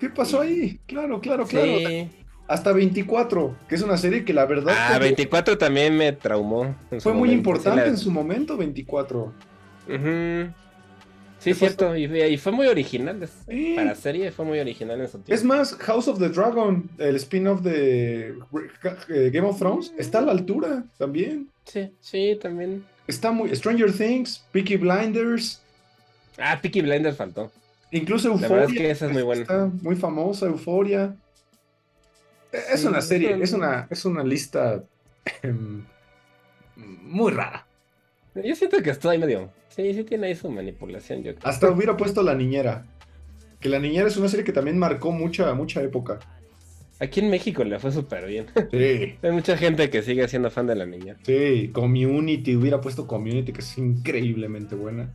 [0.00, 0.80] ¿Qué pasó ahí?
[0.86, 2.08] Claro, claro, claro.
[2.50, 4.74] Hasta 24, que es una serie que la verdad.
[4.76, 6.74] Ah, 24 también me traumó.
[6.98, 9.32] Fue muy importante en su momento, 24.
[9.88, 10.54] Ajá
[11.40, 13.26] Sí, cierto, y, fue muy original.
[13.74, 15.32] Para serie fue muy original en su tiempo.
[15.32, 18.34] Es más, House of the Dragon, el spin-off de
[19.08, 21.48] eh, Game of Thrones, está a la altura también.
[21.64, 22.84] Sí, sí, también.
[23.06, 23.54] Está muy.
[23.56, 25.62] Stranger Things, Peaky Blinders.
[26.36, 27.50] Ah, Peaky Blinders faltó.
[27.90, 28.64] Incluso Euphoria.
[28.64, 29.42] es que esa es muy buena.
[29.42, 31.16] Está muy famosa, Euphoria.
[32.52, 34.82] Es una serie, es una, es una lista
[35.42, 35.84] em,
[36.76, 37.66] muy rara.
[38.34, 41.48] Yo siento que estoy medio Sí, sí tiene ahí su manipulación, yo creo.
[41.48, 42.86] Hasta hubiera puesto La Niñera.
[43.60, 46.18] Que La Niñera es una serie que también marcó mucha, mucha época.
[46.98, 48.46] Aquí en México le fue súper bien.
[48.70, 49.14] Sí.
[49.22, 51.18] Hay mucha gente que sigue siendo fan de La Niñera.
[51.22, 55.14] Sí, Community, hubiera puesto Community, que es increíblemente buena.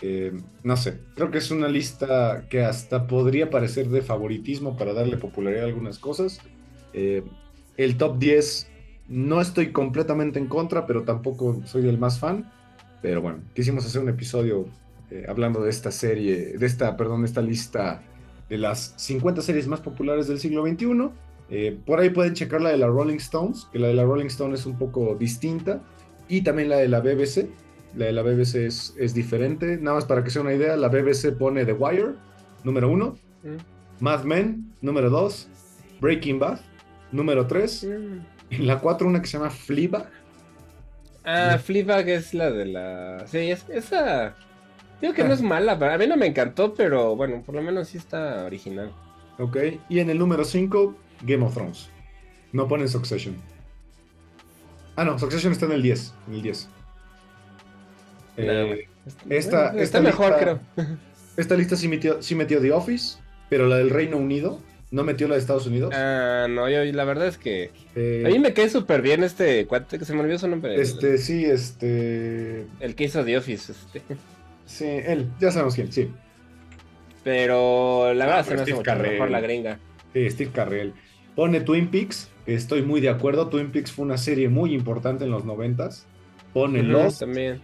[0.00, 4.92] Eh, no sé, creo que es una lista que hasta podría parecer de favoritismo para
[4.92, 6.40] darle popularidad a algunas cosas.
[6.92, 7.24] Eh,
[7.76, 8.68] el top 10
[9.08, 12.50] no estoy completamente en contra, pero tampoco soy el más fan.
[13.00, 14.66] Pero bueno, quisimos hacer un episodio
[15.10, 18.02] eh, hablando de esta serie, de esta, perdón, esta lista
[18.48, 21.10] de las 50 series más populares del siglo XXI.
[21.50, 24.26] Eh, por ahí pueden checar la de la Rolling Stones, que la de la Rolling
[24.26, 25.80] Stone es un poco distinta,
[26.28, 27.48] y también la de la BBC.
[27.96, 29.78] La de la BBC es, es diferente.
[29.78, 32.14] Nada más para que sea una idea, la BBC pone The Wire,
[32.64, 34.02] número uno, mm.
[34.04, 35.48] Mad Men, número dos,
[36.00, 36.60] Breaking Bad,
[37.12, 38.54] número tres, mm.
[38.54, 40.08] en la cuatro una que se llama Fleabag,
[41.30, 43.26] Ah, Fleabag es la de la.
[43.26, 44.34] Sí, es, esa.
[45.02, 47.88] Digo que no es mala, a mí no me encantó, pero bueno, por lo menos
[47.88, 48.90] sí está original.
[49.38, 49.58] Ok,
[49.90, 51.90] y en el número 5, Game of Thrones.
[52.52, 53.36] No ponen Succession.
[54.96, 56.14] Ah, no, Succession está en el 10.
[56.28, 56.68] En el 10.
[58.38, 58.88] Eh,
[59.28, 60.60] esta, está mejor, creo.
[61.36, 65.28] Esta lista sí metió, sí metió The Office, pero la del Reino Unido ¿No metió
[65.28, 65.92] la de Estados Unidos?
[65.94, 67.70] Ah, no, yo la verdad es que.
[67.94, 70.80] Eh, a mí me cae súper bien este cuate que se me olvidó su nombre.
[70.80, 72.66] Este, sí, este.
[72.80, 74.02] El que hizo The Office, este.
[74.64, 76.10] Sí, él, ya sabemos quién, sí.
[77.22, 79.78] Pero la verdad ah, se me hace mucho mejor la gringa.
[80.14, 80.94] Sí, Steve Carrell.
[81.34, 83.48] Pone Twin Peaks, estoy muy de acuerdo.
[83.48, 86.06] Twin Peaks fue una serie muy importante en los noventas.
[86.54, 87.20] Pone Lost.
[87.20, 87.60] También.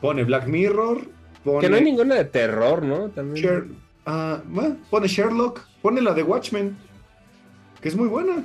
[0.00, 1.02] Pone Black Mirror.
[1.44, 1.60] Pone...
[1.60, 3.10] Que no hay ninguna de terror, ¿no?
[3.10, 3.76] También.
[4.06, 4.42] Ah,
[4.90, 5.66] pone Sherlock.
[5.82, 6.76] Pone la de Watchmen,
[7.80, 8.44] que es muy buena.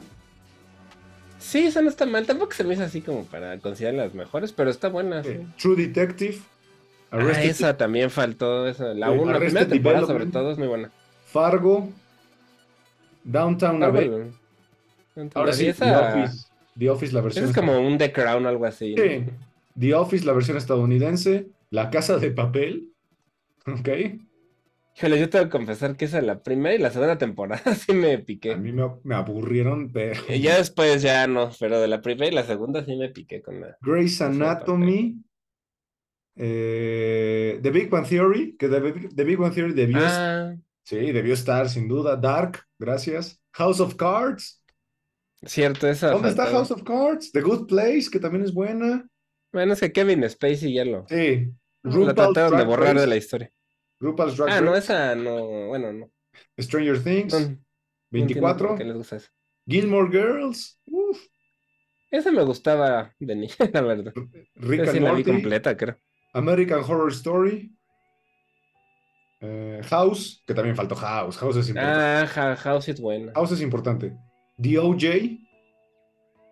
[1.37, 2.25] Sí, esa no está mal.
[2.25, 5.21] Tampoco se me hizo así como para considerar las mejores, pero está buena.
[5.57, 6.39] True Detective.
[7.11, 8.67] ah, esa también faltó.
[8.67, 8.93] Esa.
[8.93, 10.91] La, una, la primera temporada, sobre todo, es muy buena.
[11.25, 11.89] Fargo.
[13.23, 14.11] Downtown Abbey.
[15.33, 16.47] Ahora sí, The, Office,
[16.77, 17.45] The Office, la versión.
[17.45, 18.95] Es como un The Crown, algo así.
[18.95, 19.25] Sí.
[19.77, 22.89] The Office, la versión estadounidense, La Casa de Papel,
[23.65, 23.89] ¿ok?
[24.95, 28.17] Híjole, yo tengo que confesar que esa la primera y la segunda temporada sí me
[28.19, 28.53] piqué.
[28.53, 30.21] A mí me, aburrieron, pero...
[30.27, 33.41] Y ya después ya no, pero de la primera y la segunda sí me piqué
[33.41, 33.77] con la...
[33.81, 35.23] Grey's Anatomy,
[36.35, 39.99] eh, The Big One Theory, que The, Big One Theory debió...
[40.01, 40.55] Ah.
[40.89, 42.15] Sí, debió estar, sin duda.
[42.15, 43.39] Dark, gracias.
[43.53, 44.59] House of Cards.
[45.43, 46.09] Cierto, esa.
[46.09, 47.31] ¿Dónde está House of Cards?
[47.31, 49.07] The Good Place, que también es buena.
[49.53, 51.05] Bueno, es que Kevin Spacey ya lo.
[51.07, 51.51] Sí.
[51.83, 53.51] La trataron de borrar de la historia.
[53.99, 55.67] RuPaul's Drag Ah, no, esa no.
[55.67, 56.11] Bueno, no.
[56.59, 57.35] Stranger Things.
[58.11, 58.75] 24.
[58.75, 59.29] ¿Qué les gusta eso?
[59.67, 60.79] Gilmore Girls.
[60.85, 61.19] Uf.
[62.11, 64.13] Esa me gustaba de niña, la verdad.
[64.55, 65.97] Rick and la vi completa, creo.
[66.33, 67.75] American Horror Story.
[69.41, 71.37] Eh, House, que también faltó House.
[71.37, 72.39] House es importante.
[72.39, 73.31] Ah, House es buena.
[73.33, 74.17] House es importante.
[74.61, 75.03] The OJ.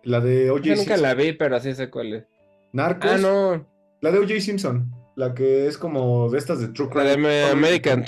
[0.04, 2.24] La de OJ Yo nunca la vi, pero así sé cuál es.
[2.72, 3.10] Narcos.
[3.10, 3.68] Ah, no.
[4.00, 4.90] La de OJ Simpson.
[5.18, 7.04] La que es como de estas de True Crime.
[7.04, 8.04] La de American,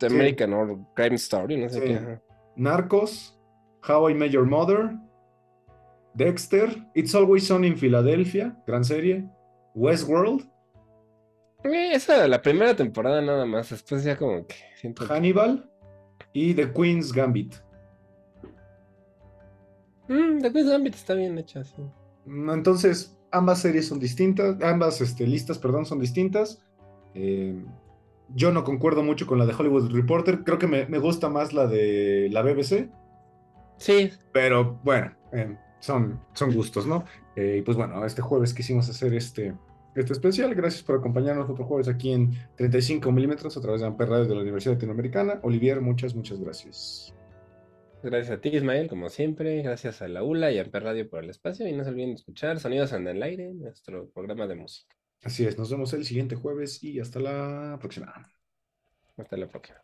[0.00, 2.18] American or Crime Story, no sé qué.
[2.56, 3.38] Narcos.
[3.86, 4.96] How I Met Your Mother.
[6.14, 6.70] Dexter.
[6.94, 8.56] It's Always Sunny in Philadelphia.
[8.66, 9.28] Gran serie.
[9.74, 10.48] Westworld.
[11.64, 15.04] Eh, esa, la primera temporada nada más, después ya como que siento...
[15.04, 15.70] Hannibal
[16.32, 17.56] y The Queen's Gambit.
[20.08, 21.82] Mm, The Queen's Gambit está bien hecha, sí.
[22.26, 26.62] Entonces, ambas series son distintas, ambas este, listas, perdón, son distintas.
[27.14, 27.62] Eh,
[28.34, 31.66] yo no concuerdo mucho con la de Hollywood Reporter, creo que me, gusta más la
[31.66, 32.88] de la BBC.
[33.76, 34.10] Sí.
[34.32, 37.04] Pero bueno, eh, son, son gustos, ¿no?
[37.36, 39.54] y pues bueno, este jueves quisimos hacer este
[39.94, 40.54] este especial.
[40.54, 44.34] Gracias por acompañarnos otro jueves aquí en 35 milímetros a través de Amper Radio de
[44.34, 45.38] la Universidad Latinoamericana.
[45.42, 47.14] Olivier, muchas, muchas gracias.
[48.04, 49.62] Gracias a ti, Ismael, como siempre.
[49.62, 51.66] Gracias a la ULA y a Amper Radio por el espacio.
[51.66, 54.94] Y no se olviden de escuchar Sonidos en el Aire, nuestro programa de música.
[55.22, 58.12] Así es, nos vemos el siguiente jueves y hasta la próxima.
[59.16, 59.83] Hasta la próxima.